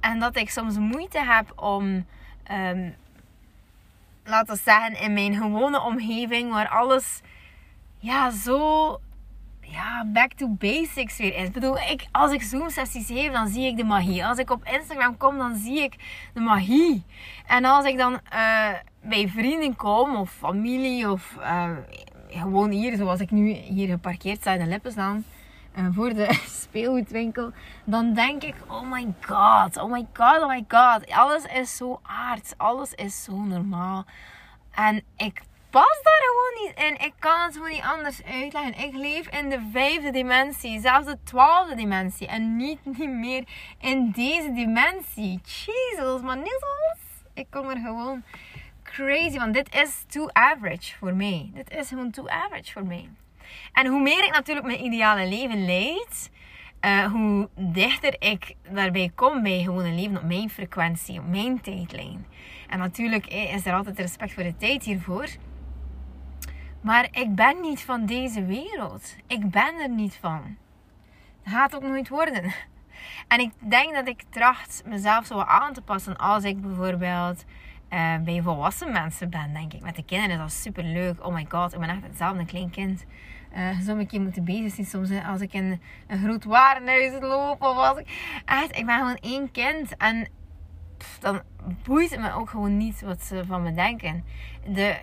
en 0.00 0.18
dat 0.18 0.36
ik 0.36 0.50
soms 0.50 0.78
moeite 0.78 1.24
heb 1.24 1.62
om 1.62 2.06
um, 2.50 2.94
laten 4.24 4.54
we 4.54 4.60
zeggen, 4.64 5.00
in 5.00 5.12
mijn 5.12 5.34
gewone 5.34 5.80
omgeving, 5.80 6.52
waar 6.52 6.68
alles 6.68 7.20
ja, 7.98 8.30
zo 8.30 9.00
ja, 9.72 10.04
back 10.12 10.32
to 10.32 10.48
basics 10.48 11.16
weer 11.16 11.34
is. 11.34 11.46
Ik 11.46 11.52
bedoel, 11.52 11.76
ik, 11.76 12.06
als 12.10 12.32
ik 12.32 12.42
Zoom-sessies 12.42 13.06
geef, 13.06 13.32
dan 13.32 13.48
zie 13.48 13.66
ik 13.66 13.76
de 13.76 13.84
magie. 13.84 14.26
Als 14.26 14.38
ik 14.38 14.50
op 14.50 14.64
Instagram 14.64 15.16
kom, 15.16 15.38
dan 15.38 15.56
zie 15.56 15.82
ik 15.82 15.96
de 16.34 16.40
magie. 16.40 17.04
En 17.46 17.64
als 17.64 17.84
ik 17.84 17.96
dan 17.98 18.12
uh, 18.12 18.68
bij 19.02 19.28
vrienden 19.28 19.76
kom, 19.76 20.16
of 20.16 20.30
familie, 20.30 21.10
of 21.10 21.36
uh, 21.38 21.70
gewoon 22.28 22.70
hier, 22.70 22.96
zoals 22.96 23.20
ik 23.20 23.30
nu 23.30 23.52
hier 23.52 23.88
geparkeerd 23.88 24.40
sta 24.40 24.52
in 24.52 24.58
de 24.58 24.66
Lippenslaan, 24.66 25.24
uh, 25.78 25.86
voor 25.90 26.14
de 26.14 26.26
speelgoedwinkel, 26.72 27.52
dan 27.84 28.14
denk 28.14 28.42
ik, 28.42 28.54
oh 28.68 28.90
my 28.90 29.14
god, 29.20 29.76
oh 29.76 29.90
my 29.90 30.06
god, 30.12 30.42
oh 30.42 30.48
my 30.48 30.64
god. 30.68 31.10
Alles 31.10 31.44
is 31.44 31.76
zo 31.76 32.00
aards, 32.02 32.52
alles 32.56 32.94
is 32.94 33.24
zo 33.24 33.36
normaal. 33.36 34.04
En 34.70 35.02
ik 35.16 35.42
pas 35.70 36.00
daar 36.02 36.22
gewoon 36.26 36.66
niet 36.66 36.84
in. 36.84 37.06
Ik 37.06 37.12
kan 37.18 37.40
het 37.40 37.54
gewoon 37.54 37.70
niet 37.70 37.82
anders 37.82 38.24
uitleggen. 38.24 38.88
Ik 38.88 38.94
leef 38.94 39.28
in 39.28 39.48
de 39.48 39.68
vijfde 39.72 40.10
dimensie, 40.10 40.80
zelfs 40.80 41.06
de 41.06 41.18
twaalfde 41.24 41.74
dimensie. 41.74 42.26
En 42.26 42.56
niet, 42.56 42.78
niet 42.98 43.10
meer 43.10 43.44
in 43.80 44.10
deze 44.10 44.52
dimensie. 44.52 45.40
Jesus, 45.42 46.20
maar 46.22 46.36
nizzles. 46.36 47.00
Ik 47.34 47.46
kom 47.50 47.68
er 47.68 47.78
gewoon 47.78 48.22
crazy 48.82 49.38
van. 49.38 49.52
Dit 49.52 49.74
is 49.74 50.04
too 50.08 50.28
average 50.32 50.96
voor 50.98 51.14
mij. 51.14 51.50
Dit 51.54 51.70
is 51.70 51.88
gewoon 51.88 52.10
too 52.10 52.28
average 52.28 52.72
voor 52.72 52.86
mij. 52.86 53.08
En 53.72 53.86
hoe 53.86 54.00
meer 54.00 54.24
ik 54.24 54.32
natuurlijk 54.32 54.66
mijn 54.66 54.84
ideale 54.84 55.26
leven 55.26 55.64
leid, 55.64 56.30
uh, 56.84 57.04
hoe 57.04 57.48
dichter 57.54 58.16
ik 58.18 58.54
daarbij 58.72 59.12
kom 59.14 59.42
bij 59.42 59.62
gewoon 59.62 59.84
een 59.84 59.94
leven 59.94 60.16
op 60.16 60.22
mijn 60.22 60.50
frequentie, 60.50 61.20
op 61.20 61.28
mijn 61.28 61.60
tijdlijn. 61.60 62.26
En 62.68 62.78
natuurlijk 62.78 63.26
eh, 63.26 63.54
is 63.54 63.66
er 63.66 63.74
altijd 63.74 63.98
respect 63.98 64.32
voor 64.32 64.42
de 64.42 64.56
tijd 64.56 64.84
hiervoor. 64.84 65.26
Maar 66.80 67.08
ik 67.10 67.34
ben 67.34 67.60
niet 67.60 67.80
van 67.80 68.06
deze 68.06 68.44
wereld. 68.44 69.16
Ik 69.26 69.50
ben 69.50 69.74
er 69.80 69.90
niet 69.90 70.16
van. 70.20 70.56
Dat 71.42 71.52
gaat 71.52 71.74
ook 71.74 71.82
nooit 71.82 72.08
worden. 72.08 72.52
En 73.28 73.40
ik 73.40 73.52
denk 73.58 73.94
dat 73.94 74.08
ik 74.08 74.22
tracht 74.30 74.82
mezelf 74.86 75.26
zo 75.26 75.40
aan 75.40 75.72
te 75.72 75.82
passen 75.82 76.16
als 76.16 76.44
ik 76.44 76.60
bijvoorbeeld 76.60 77.44
uh, 77.90 78.18
bij 78.18 78.42
volwassen 78.42 78.92
mensen 78.92 79.30
ben, 79.30 79.52
denk 79.52 79.72
ik. 79.72 79.80
Met 79.80 79.96
de 79.96 80.04
kinderen 80.04 80.36
is 80.36 80.42
dat 80.42 80.52
super 80.52 80.84
leuk. 80.84 81.26
Oh 81.26 81.34
my 81.34 81.46
god, 81.48 81.72
ik 81.72 81.78
ben 81.78 81.88
echt 81.88 82.02
hetzelfde 82.02 82.44
klein 82.44 82.70
kind. 82.70 83.04
Uh, 83.56 83.98
ik 83.98 84.12
moeten 84.12 84.44
bezig 84.44 84.72
zijn 84.74 84.86
soms 84.86 85.24
als 85.26 85.40
ik 85.40 85.52
in 85.52 85.80
een 86.06 86.18
groot 86.18 86.44
warenhuis 86.44 87.20
loop. 87.20 87.62
Of 87.62 87.76
als 87.76 87.98
ik... 87.98 88.06
Echt, 88.44 88.76
ik 88.76 88.86
ben 88.86 88.98
gewoon 88.98 89.18
één 89.20 89.50
kind. 89.50 89.96
En 89.96 90.28
dan 91.20 91.42
boeit 91.84 92.10
het 92.10 92.20
me 92.20 92.32
ook 92.32 92.50
gewoon 92.50 92.76
niet 92.76 93.00
wat 93.00 93.22
ze 93.22 93.44
van 93.46 93.62
me 93.62 93.72
denken. 93.72 94.24
De, 94.66 94.96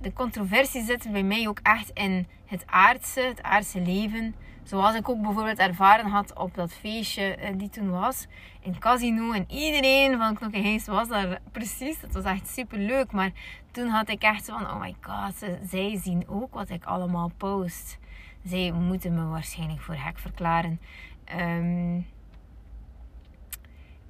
de 0.00 0.12
controversie 0.12 0.84
zit 0.84 1.12
bij 1.12 1.22
mij 1.22 1.48
ook 1.48 1.60
echt 1.62 1.90
in 1.94 2.26
het 2.46 2.62
aardse, 2.66 3.20
het 3.20 3.42
aardse 3.42 3.80
leven. 3.80 4.34
Zoals 4.66 4.94
ik 4.94 5.08
ook 5.08 5.22
bijvoorbeeld 5.22 5.58
ervaren 5.58 6.06
had 6.06 6.38
op 6.38 6.54
dat 6.54 6.72
feestje 6.72 7.36
eh, 7.36 7.52
die 7.56 7.68
toen 7.68 7.90
was. 7.90 8.26
In 8.60 8.78
casino. 8.78 9.32
En 9.32 9.44
iedereen 9.48 10.18
van 10.18 10.34
Knokkenhees 10.34 10.86
was 10.86 11.08
daar 11.08 11.38
precies. 11.52 12.00
Het 12.00 12.12
was 12.12 12.24
echt 12.24 12.48
super 12.48 12.78
leuk. 12.78 13.12
Maar 13.12 13.30
toen 13.70 13.88
had 13.88 14.08
ik 14.08 14.22
echt 14.22 14.44
van, 14.44 14.62
oh 14.62 14.80
my 14.80 14.94
god, 15.00 15.34
zij 15.68 16.00
zien 16.02 16.28
ook 16.28 16.54
wat 16.54 16.70
ik 16.70 16.84
allemaal 16.84 17.30
post. 17.36 17.98
zij 18.44 18.72
moeten 18.72 19.14
me 19.14 19.24
waarschijnlijk 19.24 19.80
voor 19.80 19.94
hek 19.94 20.18
verklaren. 20.18 20.80
Ehm, 21.24 22.00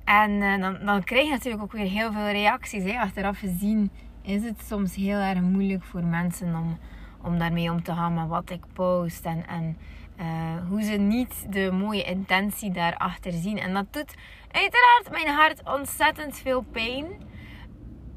en 0.05 0.43
eh, 0.43 0.61
dan, 0.61 0.79
dan 0.85 1.05
krijg 1.05 1.25
je 1.25 1.31
natuurlijk 1.31 1.63
ook 1.63 1.73
weer 1.73 1.91
heel 1.91 2.13
veel 2.13 2.31
reacties. 2.31 2.85
Hè. 2.85 2.99
Achteraf 2.99 3.39
gezien 3.39 3.91
is 4.23 4.45
het 4.45 4.63
soms 4.67 4.95
heel 4.95 5.19
erg 5.19 5.41
moeilijk 5.41 5.85
voor 5.85 6.05
mensen 6.05 6.55
om, 6.55 6.79
om 7.23 7.39
daarmee 7.39 7.71
om 7.71 7.83
te 7.83 7.93
gaan 7.93 8.15
met 8.15 8.29
wat 8.29 8.51
ik 8.51 8.65
post. 8.73 9.25
En, 9.25 9.47
en 9.47 9.77
uh, 10.21 10.69
hoe 10.69 10.83
ze 10.83 10.93
niet 10.93 11.47
de 11.53 11.71
mooie 11.73 12.03
intentie 12.03 12.71
daarachter 12.71 13.33
zien. 13.33 13.59
En 13.59 13.75
dat 13.75 13.93
doet 13.93 14.15
uiteraard 14.51 15.11
mijn 15.11 15.35
hart 15.35 15.63
ontzettend 15.65 16.39
veel 16.39 16.63
pijn. 16.73 17.07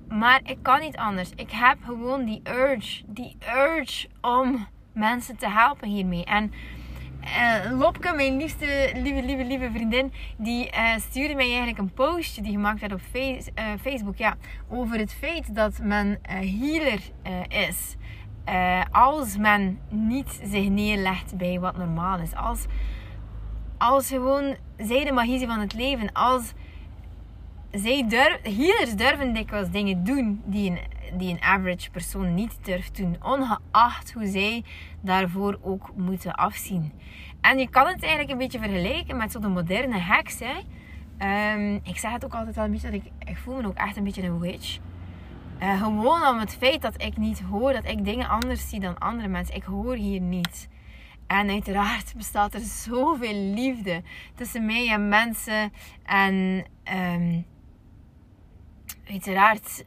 Maar 0.07 0.39
ik 0.43 0.57
kan 0.62 0.79
niet 0.79 0.97
anders. 0.97 1.29
Ik 1.35 1.51
heb 1.51 1.77
gewoon 1.85 2.25
die 2.25 2.41
urge, 2.47 3.03
die 3.07 3.38
urge 3.55 4.07
om 4.21 4.67
mensen 4.93 5.38
te 5.38 5.49
helpen 5.49 5.88
hiermee. 5.88 6.25
En 6.25 6.53
uh, 7.23 7.79
Lopke, 7.79 8.13
mijn 8.15 8.38
liefste, 8.38 8.91
lieve, 8.95 9.23
lieve, 9.23 9.45
lieve 9.45 9.69
vriendin, 9.73 10.12
die 10.38 10.71
uh, 10.73 10.95
stuurde 10.97 11.35
mij 11.35 11.45
eigenlijk 11.45 11.77
een 11.77 11.93
postje 11.93 12.41
die 12.41 12.51
gemaakt 12.51 12.79
werd 12.79 12.93
op 12.93 13.01
face, 13.12 13.51
Facebook. 13.81 14.17
Ja, 14.17 14.38
over 14.69 14.97
het 14.97 15.13
feit 15.13 15.55
dat 15.55 15.79
men 15.81 16.19
healer 16.21 16.99
is. 17.47 17.95
Als 18.91 19.38
men 19.38 19.80
niet 19.89 20.39
zich 20.43 20.69
neerlegt 20.69 21.38
bij 21.38 21.60
wat 21.60 21.78
normaal 21.78 22.19
is. 22.19 22.36
Als, 22.36 22.65
als 23.78 24.08
gewoon 24.08 24.56
zij 24.78 25.06
de 25.06 25.12
magie 25.12 25.47
van 25.47 25.60
het 25.60 25.73
leven. 25.73 26.12
Als 26.12 26.54
zij 27.71 28.06
healers 28.41 28.95
durven 28.95 29.34
dikwijls 29.34 29.69
dingen 29.69 30.04
doen 30.04 30.41
die 30.45 30.71
een, 30.71 30.80
die 31.17 31.30
een 31.30 31.41
average 31.41 31.89
persoon 31.89 32.34
niet 32.34 32.58
durft 32.62 32.97
doen. 32.97 33.17
Ongeacht 33.23 34.13
hoe 34.13 34.28
zij 34.28 34.63
daarvoor 35.02 35.60
ook 35.62 35.91
moeten 35.95 36.36
afzien. 36.36 36.91
En 37.41 37.60
je 37.60 37.69
kan 37.69 37.88
het 37.88 38.02
eigenlijk 38.02 38.32
een 38.32 38.38
beetje 38.38 38.60
vergelijken 38.60 39.17
met 39.17 39.32
zo'n 39.32 39.52
moderne 39.52 39.97
heks. 39.99 40.39
Hè. 40.39 40.56
Um, 41.54 41.80
ik 41.84 41.97
zeg 41.97 42.12
het 42.12 42.25
ook 42.25 42.34
altijd 42.34 42.56
wel 42.56 42.65
een 42.65 42.71
beetje 42.71 42.91
dat 42.91 43.02
ik, 43.02 43.12
ik 43.30 43.38
voel 43.38 43.62
me 43.62 43.67
ook 43.67 43.78
echt 43.78 43.97
een 43.97 44.04
beetje 44.04 44.23
een 44.23 44.39
witch. 44.39 44.80
Uh, 45.62 45.82
gewoon 45.84 46.28
om 46.28 46.39
het 46.39 46.56
feit 46.56 46.82
dat 46.82 47.02
ik 47.02 47.17
niet 47.17 47.41
hoor, 47.41 47.74
dat 47.74 47.86
ik 47.86 48.06
dingen 48.06 48.28
anders 48.28 48.69
zie 48.69 48.80
dan 48.80 48.98
andere 48.98 49.28
mensen. 49.28 49.56
Ik 49.56 49.63
hoor 49.63 49.95
hier 49.95 50.22
niet. 50.22 50.69
En 51.28 51.50
uiteraard 51.50 52.13
bestaat 52.17 52.54
er 52.54 52.60
zoveel 52.60 53.34
liefde 53.34 54.02
tussen 54.36 54.65
mij 54.65 54.89
en 54.89 55.10
mensen. 55.10 55.74
En 56.06 56.65
um, 56.93 57.45
uiteraard 59.10 59.84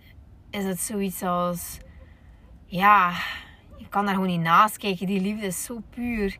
is 0.50 0.64
het 0.64 0.80
zoiets 0.80 1.22
als... 1.22 1.78
Ja, 2.66 3.12
je 3.76 3.88
kan 3.88 4.04
daar 4.04 4.14
gewoon 4.14 4.28
niet 4.28 4.40
naast 4.40 4.76
kijken. 4.76 5.06
Die 5.06 5.20
liefde 5.20 5.46
is 5.46 5.64
zo 5.64 5.82
puur. 5.90 6.38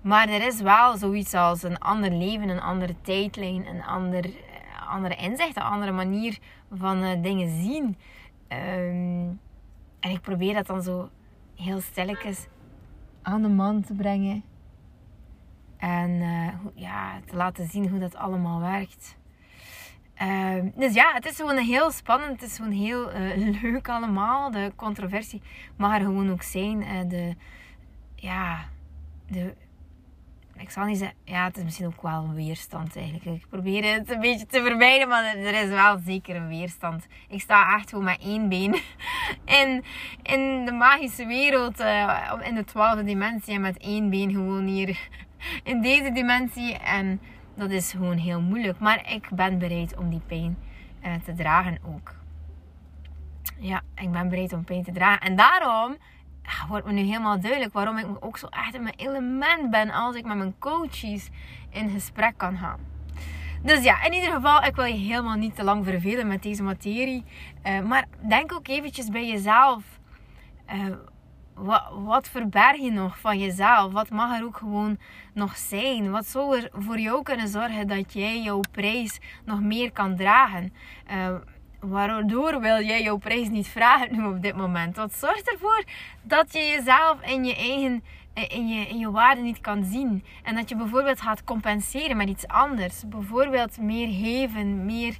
Maar 0.00 0.28
er 0.28 0.46
is 0.46 0.60
wel 0.60 0.96
zoiets 0.96 1.34
als 1.34 1.62
een 1.62 1.78
ander 1.78 2.10
leven, 2.10 2.48
een 2.48 2.60
andere 2.60 2.94
tijdlijn, 3.00 3.66
een 3.66 3.84
ander, 3.84 4.24
eh, 4.24 4.90
andere 4.90 5.16
inzicht, 5.16 5.56
een 5.56 5.62
andere 5.62 5.92
manier 5.92 6.38
van 6.72 7.02
uh, 7.02 7.22
dingen 7.22 7.62
zien. 7.62 7.96
Um, 8.48 9.40
en 10.00 10.10
ik 10.10 10.20
probeer 10.20 10.54
dat 10.54 10.66
dan 10.66 10.82
zo 10.82 11.10
heel 11.56 11.80
stilletjes 11.80 12.46
aan 13.22 13.42
de 13.42 13.48
man 13.48 13.82
te 13.82 13.94
brengen. 13.94 14.44
En 15.76 16.10
uh, 16.10 16.48
ja, 16.74 17.20
te 17.26 17.36
laten 17.36 17.68
zien 17.68 17.88
hoe 17.88 17.98
dat 17.98 18.16
allemaal 18.16 18.60
werkt. 18.60 19.16
Uh, 20.22 20.62
dus 20.74 20.94
ja, 20.94 21.12
het 21.12 21.26
is 21.26 21.36
gewoon 21.36 21.56
heel 21.56 21.90
spannend. 21.90 22.40
Het 22.40 22.50
is 22.50 22.56
gewoon 22.56 22.72
heel 22.72 23.14
uh, 23.14 23.62
leuk 23.62 23.88
allemaal. 23.88 24.50
De 24.50 24.72
controversie 24.76 25.42
mag 25.76 25.94
er 25.94 26.00
gewoon 26.00 26.30
ook 26.30 26.42
zijn. 26.42 26.82
Uh, 26.82 27.08
de, 27.08 27.36
ja, 28.14 28.64
de, 29.26 29.54
ik 30.64 30.70
zal 30.70 30.84
niet 30.84 30.98
zeggen, 30.98 31.16
ja, 31.24 31.44
het 31.44 31.56
is 31.56 31.64
misschien 31.64 31.86
ook 31.86 32.02
wel 32.02 32.24
een 32.24 32.34
weerstand 32.34 32.96
eigenlijk. 32.96 33.24
Ik 33.24 33.48
probeer 33.48 33.94
het 33.94 34.10
een 34.10 34.20
beetje 34.20 34.46
te 34.46 34.62
vermijden, 34.62 35.08
maar 35.08 35.36
er 35.36 35.62
is 35.62 35.68
wel 35.68 35.98
zeker 35.98 36.36
een 36.36 36.48
weerstand. 36.48 37.06
Ik 37.28 37.40
sta 37.40 37.76
echt 37.76 37.88
gewoon 37.88 38.04
met 38.04 38.20
één 38.20 38.48
been 38.48 38.74
in, 39.60 39.84
in 40.22 40.64
de 40.64 40.72
magische 40.72 41.26
wereld, 41.26 41.80
uh, 41.80 42.32
in 42.42 42.54
de 42.54 42.64
twaalfde 42.64 43.04
dimensie 43.04 43.54
en 43.54 43.60
met 43.60 43.78
één 43.78 44.10
been 44.10 44.30
gewoon 44.30 44.66
hier 44.66 45.08
in 45.70 45.82
deze 45.82 46.12
dimensie. 46.12 46.74
En 46.78 47.20
dat 47.54 47.70
is 47.70 47.90
gewoon 47.90 48.16
heel 48.16 48.40
moeilijk. 48.40 48.78
Maar 48.78 49.12
ik 49.12 49.28
ben 49.30 49.58
bereid 49.58 49.96
om 49.96 50.10
die 50.10 50.22
pijn 50.26 50.56
uh, 51.04 51.14
te 51.24 51.34
dragen 51.34 51.78
ook. 51.86 52.14
Ja, 53.58 53.82
ik 53.94 54.12
ben 54.12 54.28
bereid 54.28 54.52
om 54.52 54.64
pijn 54.64 54.84
te 54.84 54.92
dragen. 54.92 55.20
En 55.20 55.36
daarom 55.36 55.96
wordt 56.68 56.86
me 56.86 56.92
nu 56.92 57.02
helemaal 57.02 57.40
duidelijk 57.40 57.72
waarom 57.72 57.98
ik 57.98 58.06
ook 58.20 58.38
zo 58.38 58.46
echt 58.46 58.74
in 58.74 58.82
mijn 58.82 58.94
element 58.96 59.70
ben 59.70 59.90
als 59.90 60.16
ik 60.16 60.24
met 60.24 60.36
mijn 60.36 60.58
coaches 60.58 61.28
in 61.70 61.90
gesprek 61.90 62.34
kan 62.36 62.56
gaan. 62.56 62.80
Dus 63.62 63.82
ja, 63.82 64.04
in 64.04 64.12
ieder 64.12 64.32
geval, 64.32 64.64
ik 64.64 64.76
wil 64.76 64.84
je 64.84 64.94
helemaal 64.94 65.36
niet 65.36 65.54
te 65.54 65.64
lang 65.64 65.84
vervelen 65.84 66.26
met 66.26 66.42
deze 66.42 66.62
materie. 66.62 67.24
Uh, 67.66 67.80
maar 67.80 68.04
denk 68.28 68.52
ook 68.52 68.68
eventjes 68.68 69.08
bij 69.08 69.26
jezelf. 69.26 69.82
Uh, 70.74 70.94
wat, 71.54 71.82
wat 72.04 72.28
verberg 72.28 72.76
je 72.76 72.90
nog 72.90 73.18
van 73.18 73.38
jezelf? 73.38 73.92
Wat 73.92 74.10
mag 74.10 74.38
er 74.38 74.44
ook 74.44 74.56
gewoon 74.56 74.98
nog 75.34 75.56
zijn? 75.56 76.10
Wat 76.10 76.26
zou 76.26 76.56
er 76.56 76.70
voor 76.72 76.98
jou 76.98 77.22
kunnen 77.22 77.48
zorgen 77.48 77.88
dat 77.88 78.12
jij 78.12 78.42
jouw 78.42 78.60
prijs 78.70 79.20
nog 79.44 79.60
meer 79.60 79.92
kan 79.92 80.16
dragen? 80.16 80.72
Uh, 81.10 81.34
waardoor 81.88 82.60
wil 82.60 82.82
jij 82.82 83.02
jouw 83.02 83.16
prijs 83.16 83.48
niet 83.48 83.68
vragen 83.68 84.16
nu 84.16 84.26
op 84.26 84.42
dit 84.42 84.56
moment? 84.56 84.96
Wat 84.96 85.14
zorgt 85.14 85.50
ervoor 85.50 85.84
dat 86.22 86.52
je 86.52 86.58
jezelf 86.58 87.20
in 87.22 87.44
je 87.44 87.56
eigen 87.56 88.02
in 88.34 88.68
je, 88.68 88.86
in 88.86 88.98
je 88.98 89.10
waarde 89.10 89.40
niet 89.40 89.60
kan 89.60 89.84
zien. 89.84 90.24
En 90.42 90.54
dat 90.54 90.68
je 90.68 90.76
bijvoorbeeld 90.76 91.20
gaat 91.20 91.44
compenseren 91.44 92.16
met 92.16 92.28
iets 92.28 92.46
anders. 92.46 93.02
Bijvoorbeeld 93.06 93.78
meer 93.78 94.08
geven, 94.08 94.84
meer 94.84 95.16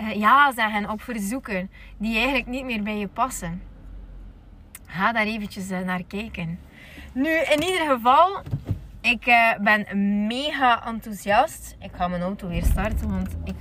uh, 0.00 0.14
ja 0.14 0.52
zeggen 0.52 0.90
op 0.90 1.02
verzoeken 1.02 1.70
die 1.98 2.16
eigenlijk 2.16 2.46
niet 2.46 2.64
meer 2.64 2.82
bij 2.82 2.98
je 2.98 3.08
passen. 3.08 3.62
Ga 4.86 5.12
daar 5.12 5.26
eventjes 5.26 5.70
uh, 5.70 5.80
naar 5.80 6.02
kijken. 6.04 6.58
Nu, 7.12 7.30
in 7.30 7.62
ieder 7.62 7.86
geval, 7.86 8.42
ik 9.00 9.24
ben 9.60 9.86
mega 10.26 10.86
enthousiast. 10.86 11.76
Ik 11.80 11.90
ga 11.92 12.08
mijn 12.08 12.22
auto 12.22 12.48
weer 12.48 12.64
starten, 12.64 13.10
want 13.10 13.36
ik 13.44 13.54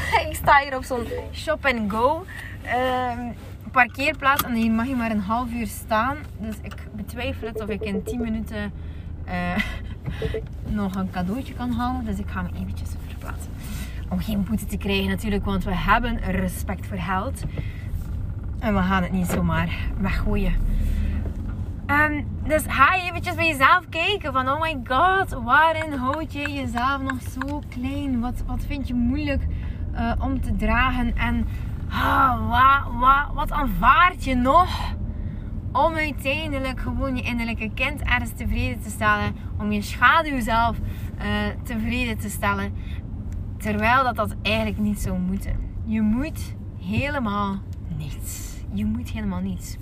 ik 0.28 0.34
sta 0.34 0.58
hier 0.58 0.76
op 0.76 0.84
zo'n 0.84 1.06
shop 1.32 1.66
and 1.66 1.90
go 1.92 2.24
uh, 2.64 3.18
parkeerplaats. 3.72 4.42
En 4.42 4.54
hier 4.54 4.70
mag 4.70 4.86
je 4.86 4.96
maar 4.96 5.10
een 5.10 5.20
half 5.20 5.52
uur 5.52 5.66
staan. 5.66 6.16
Dus 6.38 6.54
ik 6.62 6.74
betwijfel 6.92 7.48
het 7.48 7.60
of 7.60 7.68
ik 7.68 7.80
in 7.80 8.02
10 8.02 8.20
minuten 8.20 8.72
uh, 9.28 9.56
nog 10.80 10.94
een 10.94 11.10
cadeautje 11.10 11.54
kan 11.54 11.72
halen. 11.72 12.04
Dus 12.04 12.18
ik 12.18 12.28
ga 12.28 12.42
me 12.42 12.48
eventjes 12.60 12.88
verplaatsen. 13.06 13.52
Om 14.08 14.20
geen 14.20 14.44
boete 14.44 14.66
te 14.66 14.76
krijgen 14.76 15.08
natuurlijk, 15.08 15.44
want 15.44 15.64
we 15.64 15.74
hebben 15.74 16.18
respect 16.18 16.86
voor 16.86 16.98
geld. 16.98 17.42
En 18.58 18.74
we 18.74 18.80
gaan 18.82 19.02
het 19.02 19.12
niet 19.12 19.26
zomaar 19.26 19.78
weggooien. 20.00 20.54
Um, 21.86 22.26
dus 22.44 22.62
ga 22.66 22.94
je 22.94 23.02
eventjes 23.02 23.34
bij 23.34 23.46
jezelf 23.46 23.88
kijken 23.88 24.32
van 24.32 24.48
oh 24.48 24.60
my 24.60 24.80
god, 24.84 25.42
waarin 25.44 25.92
houd 25.92 26.32
je 26.32 26.52
jezelf 26.52 27.02
nog 27.02 27.18
zo 27.20 27.62
klein? 27.68 28.20
Wat, 28.20 28.42
wat 28.46 28.64
vind 28.66 28.88
je 28.88 28.94
moeilijk? 28.94 29.42
Uh, 29.94 30.12
om 30.18 30.40
te 30.40 30.56
dragen. 30.56 31.16
En 31.16 31.46
ah, 31.88 32.48
wat, 32.48 33.00
wat, 33.00 33.34
wat 33.34 33.50
aanvaard 33.50 34.24
je 34.24 34.34
nog 34.34 34.94
om 35.72 35.94
uiteindelijk 35.94 36.80
gewoon 36.80 37.16
je 37.16 37.22
innerlijke 37.22 37.70
kind 37.74 38.02
ergens 38.02 38.32
tevreden 38.36 38.80
te 38.80 38.90
stellen. 38.90 39.34
Om 39.58 39.72
je 39.72 39.82
schaduw 39.82 40.40
zelf 40.40 40.76
uh, 40.78 41.24
tevreden 41.62 42.18
te 42.18 42.28
stellen. 42.28 42.74
Terwijl 43.58 44.02
dat 44.02 44.16
dat 44.16 44.34
eigenlijk 44.42 44.78
niet 44.78 45.00
zou 45.00 45.18
moeten. 45.18 45.56
Je 45.84 46.00
moet 46.00 46.54
helemaal 46.80 47.58
niets. 47.96 48.56
Je 48.72 48.84
moet 48.84 49.10
helemaal 49.10 49.40
niets. 49.40 49.76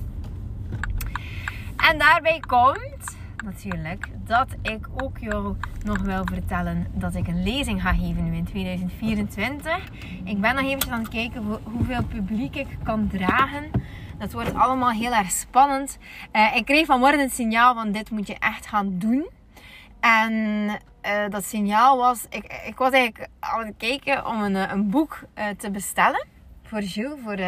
En 1.76 1.98
daarbij 1.98 2.40
komt 2.46 3.18
natuurlijk 3.42 4.08
dat 4.24 4.48
ik 4.62 4.86
ook 4.96 5.18
jou 5.18 5.56
nog 5.84 5.98
wil 5.98 6.24
vertellen 6.24 6.86
dat 6.92 7.14
ik 7.14 7.26
een 7.26 7.42
lezing 7.42 7.82
ga 7.82 7.92
geven 7.92 8.30
nu 8.30 8.36
in 8.36 8.44
2024. 8.44 9.78
Ik 10.24 10.40
ben 10.40 10.54
nog 10.54 10.64
eventjes 10.64 10.92
aan 10.92 11.00
het 11.00 11.08
kijken 11.08 11.60
hoeveel 11.62 12.04
publiek 12.04 12.56
ik 12.56 12.68
kan 12.82 13.08
dragen. 13.08 13.70
Dat 14.18 14.32
wordt 14.32 14.54
allemaal 14.54 14.90
heel 14.90 15.12
erg 15.12 15.30
spannend. 15.30 15.98
Uh, 16.32 16.56
ik 16.56 16.64
kreeg 16.64 16.86
vanmorgen 16.86 17.20
het 17.20 17.32
signaal 17.32 17.74
van 17.74 17.92
dit 17.92 18.10
moet 18.10 18.26
je 18.26 18.36
echt 18.38 18.66
gaan 18.66 18.98
doen. 18.98 19.28
En 20.00 20.32
uh, 21.06 21.28
dat 21.28 21.44
signaal 21.44 21.96
was, 21.96 22.26
ik, 22.30 22.62
ik 22.66 22.78
was 22.78 22.90
eigenlijk 22.90 23.28
aan 23.40 23.66
het 23.66 23.74
kijken 23.76 24.26
om 24.26 24.42
een, 24.42 24.56
eh, 24.56 24.70
een 24.72 24.90
boek 24.90 25.18
te 25.56 25.70
bestellen 25.70 26.26
voor 26.62 26.80
Jules, 26.80 27.18
voor, 27.22 27.38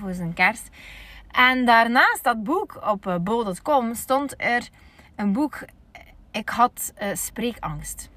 voor 0.00 0.12
zijn 0.12 0.34
kerst. 0.34 0.68
En 1.30 1.64
daarnaast 1.64 2.24
dat 2.24 2.42
boek 2.42 2.80
op 2.86 3.18
bol.com 3.24 3.94
stond 3.94 4.34
er 4.36 4.68
een 5.18 5.32
boek. 5.32 5.64
Ik 6.30 6.48
had 6.48 6.92
uh, 7.02 7.08
spreekangst. 7.14 8.10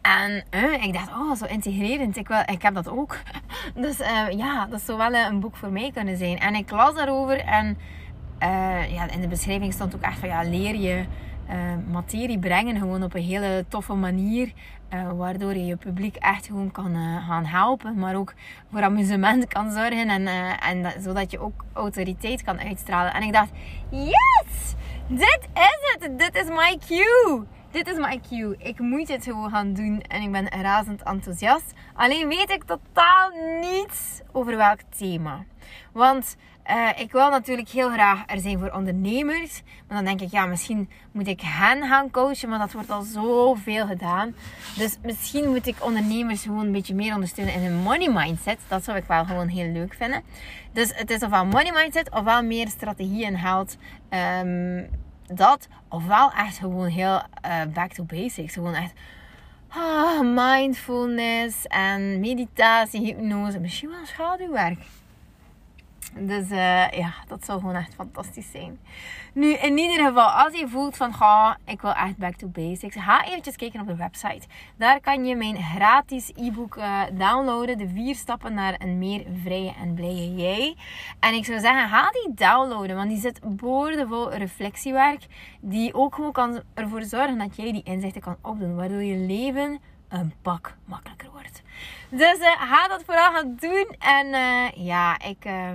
En 0.00 0.44
uh, 0.54 0.82
ik 0.82 0.92
dacht, 0.92 1.08
oh, 1.08 1.34
zo 1.34 1.44
integrerend. 1.44 2.16
Ik, 2.16 2.28
wel, 2.28 2.42
ik 2.46 2.62
heb 2.62 2.74
dat 2.74 2.88
ook. 2.88 3.16
dus 3.74 3.96
ja, 4.30 4.66
dat 4.66 4.80
zou 4.80 4.98
wel 4.98 5.14
een 5.14 5.40
boek 5.40 5.56
voor 5.56 5.70
mij 5.70 5.90
kunnen 5.94 6.16
zijn. 6.16 6.38
En 6.38 6.54
ik 6.54 6.70
las 6.70 6.94
daarover 6.94 7.40
en 7.40 7.78
ja, 8.90 9.10
in 9.10 9.20
de 9.20 9.28
beschrijving 9.28 9.72
stond 9.72 9.94
ook 9.94 10.02
echt 10.02 10.18
van, 10.18 10.28
ja, 10.28 10.42
leer 10.42 10.74
je 10.74 11.04
materie 11.90 12.38
brengen. 12.38 12.76
Gewoon 12.76 13.02
op 13.02 13.14
een 13.14 13.22
hele 13.22 13.64
toffe 13.68 13.94
manier. 13.94 14.52
waardoor 15.16 15.54
je 15.54 15.66
je 15.66 15.76
publiek 15.76 16.16
echt 16.16 16.46
gewoon 16.46 16.70
kan 16.70 16.94
gaan 17.26 17.44
helpen. 17.44 17.98
Maar 17.98 18.16
ook 18.16 18.34
voor 18.72 18.82
amusement 18.82 19.48
kan 19.48 19.72
zorgen. 19.72 20.08
En, 20.08 20.26
en 20.60 21.02
zodat 21.02 21.30
je 21.30 21.38
ook 21.38 21.64
autoriteit 21.72 22.42
kan 22.42 22.60
uitstralen. 22.60 23.14
En 23.14 23.22
ik 23.22 23.32
dacht, 23.32 23.50
yes! 23.90 24.74
Dit 25.08 25.48
is 25.54 25.96
het! 25.98 26.18
Dit 26.18 26.34
is 26.34 26.48
my 26.48 26.78
cue! 26.86 27.46
dit 27.70 27.88
is 27.88 27.96
mijn 27.96 28.20
cue. 28.28 28.56
Ik 28.58 28.78
moet 28.78 29.06
dit 29.06 29.24
gewoon 29.24 29.50
gaan 29.50 29.72
doen 29.72 30.02
en 30.02 30.22
ik 30.22 30.32
ben 30.32 30.48
razend 30.48 31.02
enthousiast. 31.02 31.72
Alleen 31.94 32.28
weet 32.28 32.50
ik 32.50 32.64
totaal 32.64 33.30
niets 33.60 34.20
over 34.32 34.56
welk 34.56 34.80
thema. 34.96 35.44
Want 35.92 36.36
uh, 36.70 36.88
ik 36.96 37.12
wil 37.12 37.30
natuurlijk 37.30 37.68
heel 37.68 37.90
graag 37.90 38.22
er 38.26 38.40
zijn 38.40 38.58
voor 38.58 38.70
ondernemers. 38.70 39.62
Maar 39.86 39.96
dan 39.96 40.04
denk 40.04 40.20
ik, 40.20 40.30
ja, 40.30 40.46
misschien 40.46 40.88
moet 41.12 41.26
ik 41.26 41.40
hen 41.40 41.82
gaan 41.88 42.10
coachen. 42.10 42.48
Maar 42.48 42.58
dat 42.58 42.72
wordt 42.72 42.90
al 42.90 43.02
zoveel 43.02 43.86
gedaan. 43.86 44.34
Dus 44.76 44.98
misschien 45.02 45.48
moet 45.48 45.66
ik 45.66 45.76
ondernemers 45.80 46.42
gewoon 46.42 46.66
een 46.66 46.72
beetje 46.72 46.94
meer 46.94 47.14
ondersteunen 47.14 47.54
in 47.54 47.62
hun 47.62 47.76
money 47.76 48.12
mindset. 48.12 48.58
Dat 48.68 48.84
zou 48.84 48.96
ik 48.96 49.04
wel 49.04 49.24
gewoon 49.24 49.48
heel 49.48 49.72
leuk 49.72 49.94
vinden. 49.94 50.22
Dus 50.72 50.92
het 50.94 51.10
is 51.10 51.22
ofwel 51.22 51.46
money 51.46 51.72
mindset, 51.72 52.10
ofwel 52.10 52.42
meer 52.42 52.68
strategie 52.68 53.24
en 53.24 53.38
geld. 53.38 53.76
Um, 54.40 54.88
dat. 55.34 55.68
Ofwel 55.88 56.32
echt 56.32 56.58
gewoon 56.58 56.88
heel 56.88 57.22
uh, 57.46 57.62
back 57.74 57.92
to 57.92 58.04
basics. 58.04 58.54
Gewoon 58.54 58.74
echt 58.74 58.92
ah, 59.68 60.20
mindfulness 60.20 61.66
en 61.66 62.20
meditatie, 62.20 63.00
hypnose. 63.00 63.60
Misschien 63.60 63.88
wel 63.88 64.06
schaduwwerk. 64.06 64.78
Dus 66.14 66.50
uh, 66.50 66.90
ja, 66.90 67.14
dat 67.28 67.44
zou 67.44 67.60
gewoon 67.60 67.74
echt 67.74 67.94
fantastisch 67.94 68.50
zijn. 68.50 68.78
Nu, 69.32 69.52
in 69.54 69.78
ieder 69.78 70.06
geval, 70.06 70.28
als 70.28 70.58
je 70.58 70.68
voelt 70.68 70.96
van, 70.96 71.14
ga, 71.14 71.58
ik 71.64 71.80
wil 71.80 71.92
echt 71.92 72.16
back 72.16 72.34
to 72.34 72.46
basics, 72.46 72.96
ga 72.96 73.24
eventjes 73.24 73.56
kijken 73.56 73.80
op 73.80 73.86
de 73.86 73.96
website. 73.96 74.46
Daar 74.76 75.00
kan 75.00 75.24
je 75.24 75.36
mijn 75.36 75.56
gratis 75.62 76.32
e-book 76.36 76.76
uh, 76.76 77.02
downloaden. 77.12 77.78
De 77.78 77.88
vier 77.88 78.14
stappen 78.14 78.54
naar 78.54 78.74
een 78.78 78.98
meer 78.98 79.26
vrije 79.42 79.72
en 79.80 79.94
blije 79.94 80.34
jij. 80.34 80.76
En 81.20 81.34
ik 81.34 81.44
zou 81.44 81.60
zeggen, 81.60 81.88
ga 81.88 82.10
die 82.10 82.34
downloaden, 82.34 82.96
want 82.96 83.08
die 83.08 83.20
zit 83.20 83.40
boordevol 83.56 84.32
reflectiewerk. 84.32 85.26
Die 85.60 85.94
ook 85.94 86.14
gewoon 86.14 86.32
kan 86.32 86.62
ervoor 86.74 87.02
zorgen 87.02 87.38
dat 87.38 87.56
jij 87.56 87.72
die 87.72 87.82
inzichten 87.84 88.20
kan 88.20 88.36
opdoen. 88.42 88.76
Waardoor 88.76 89.02
je 89.02 89.16
leven 89.16 89.80
een 90.08 90.32
pak 90.42 90.76
makkelijker 90.84 91.28
wordt. 91.32 91.62
Dus 92.10 92.38
uh, 92.38 92.46
ga 92.46 92.88
dat 92.88 93.04
vooral 93.04 93.32
gaan 93.32 93.56
doen. 93.60 93.94
En 93.98 94.26
uh, 94.26 94.86
ja, 94.86 95.18
ik, 95.18 95.44
uh, 95.44 95.70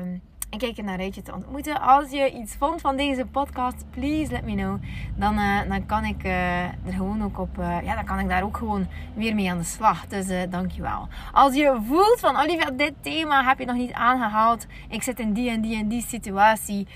ik 0.50 0.60
kijk 0.60 0.78
er 0.78 0.84
naar 0.84 1.00
uit 1.00 1.16
je 1.16 1.22
te 1.22 1.34
ontmoeten. 1.34 1.82
Als 1.82 2.12
je 2.12 2.32
iets 2.32 2.56
vond 2.56 2.82
van 2.82 2.98
deze 2.98 3.26
podcast, 3.26 3.86
please 3.90 4.32
let 4.32 4.44
me 4.44 4.56
know. 4.56 4.82
Dan, 5.16 5.40
dan 5.70 5.86
kan 5.86 6.06
ik 6.06 6.24
er 6.24 6.94
gewoon 6.94 7.24
ook 7.24 7.40
op. 7.40 7.56
ja, 7.58 7.96
dan 7.96 8.06
kan 8.06 8.20
ik 8.20 8.30
daar 8.30 8.44
ook 8.44 8.58
gewoon 8.58 8.88
weer 9.14 9.36
mee 9.36 9.52
aan 9.52 9.58
de 9.58 9.64
slag. 9.64 10.08
Dus 10.08 10.50
dankjewel. 10.50 11.08
Als 11.32 11.56
je 11.56 11.82
voelt 11.88 12.20
van 12.20 12.38
Olivia, 12.38 12.72
dit 12.72 12.94
thema 13.02 13.44
heb 13.44 13.60
je 13.60 13.66
nog 13.66 13.76
niet 13.76 13.94
aangehaald. 13.94 14.66
Ik 14.90 15.04
zit 15.04 15.20
in 15.20 15.34
die 15.34 15.50
en 15.50 15.62
die 15.62 15.78
en 15.78 15.88
die 15.88 16.02
situatie. 16.02 16.88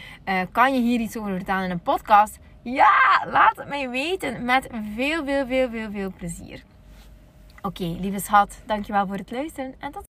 kan 0.52 0.74
je 0.74 0.82
hier 0.82 1.00
iets 1.00 1.18
over 1.18 1.32
vertellen 1.32 1.64
in 1.64 1.72
een 1.72 1.80
podcast? 1.80 2.40
Ja, 2.62 3.26
laat 3.26 3.58
het 3.58 3.68
mij 3.68 3.90
weten. 3.90 4.46
Met 4.46 4.68
veel, 4.96 5.26
veel, 5.26 5.46
veel, 5.48 5.70
veel, 5.70 5.92
veel 5.92 6.12
plezier. 6.18 6.64
Oké, 7.68 7.84
lieve 8.00 8.20
schat, 8.20 8.62
dankjewel 8.66 9.08
voor 9.08 9.16
het 9.18 9.32
luisteren 9.32 9.76
en 9.80 9.92
tot 9.92 10.07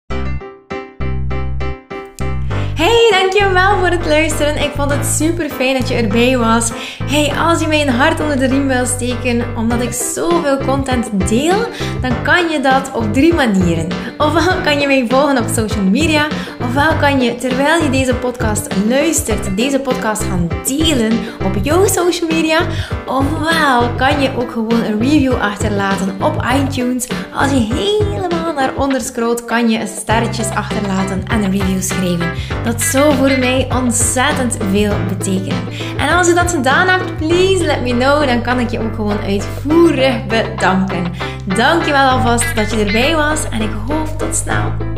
Hey, 2.75 3.07
dankjewel 3.11 3.77
voor 3.77 3.87
het 3.87 4.05
luisteren. 4.05 4.55
Ik 4.55 4.71
vond 4.75 4.91
het 4.91 5.05
super 5.05 5.49
fijn 5.49 5.79
dat 5.79 5.87
je 5.87 5.95
erbij 5.95 6.37
was. 6.37 6.71
Hey, 7.03 7.33
als 7.37 7.61
je 7.61 7.67
mij 7.67 7.81
een 7.81 7.93
hart 7.93 8.19
onder 8.19 8.39
de 8.39 8.47
riem 8.47 8.67
wil 8.67 8.85
steken, 8.85 9.43
omdat 9.57 9.81
ik 9.81 9.91
zoveel 9.91 10.57
content 10.57 11.29
deel, 11.29 11.57
dan 12.01 12.21
kan 12.23 12.49
je 12.49 12.59
dat 12.59 12.91
op 12.93 13.13
drie 13.13 13.33
manieren. 13.33 13.87
Ofwel 14.17 14.61
kan 14.63 14.79
je 14.79 14.87
mij 14.87 15.05
volgen 15.09 15.37
op 15.37 15.47
social 15.53 15.83
media, 15.83 16.27
ofwel 16.61 16.95
kan 16.99 17.21
je 17.21 17.35
terwijl 17.35 17.83
je 17.83 17.89
deze 17.89 18.15
podcast 18.15 18.67
luistert, 18.87 19.57
deze 19.57 19.79
podcast 19.79 20.23
gaan 20.23 20.49
delen 20.65 21.11
op 21.43 21.55
jouw 21.61 21.87
social 21.87 22.29
media, 22.29 22.59
ofwel 23.05 23.89
kan 23.97 24.21
je 24.21 24.31
ook 24.37 24.51
gewoon 24.51 24.83
een 24.83 24.99
review 24.99 25.33
achterlaten 25.33 26.15
op 26.21 26.45
iTunes. 26.63 27.07
Als 27.33 27.51
je 27.51 27.57
helemaal 27.57 28.34
naar 28.55 28.75
onder 28.75 29.01
scrolt, 29.01 29.45
kan 29.45 29.69
je 29.69 29.87
sterretjes 29.87 30.49
achterlaten 30.49 31.23
en 31.27 31.43
een 31.43 31.51
review 31.51 31.81
schrijven. 31.81 32.31
Dat 32.63 32.81
zou 32.81 33.13
voor 33.15 33.39
mij 33.39 33.67
ontzettend 33.73 34.57
veel 34.71 34.93
betekenen. 35.07 35.63
En 35.97 36.09
als 36.09 36.27
je 36.27 36.33
dat 36.33 36.51
gedaan 36.51 36.87
hebt, 36.87 37.17
please 37.17 37.65
let 37.65 37.81
me 37.81 37.91
know. 37.91 38.25
Dan 38.27 38.41
kan 38.41 38.59
ik 38.59 38.69
je 38.69 38.79
ook 38.79 38.95
gewoon 38.95 39.19
uitvoerig 39.19 40.25
bedanken. 40.25 41.11
Dankjewel 41.45 42.09
alvast 42.09 42.55
dat 42.55 42.71
je 42.71 42.85
erbij 42.85 43.15
was 43.15 43.49
en 43.49 43.61
ik 43.61 43.71
hoop 43.87 44.17
tot 44.17 44.35
snel. 44.35 44.94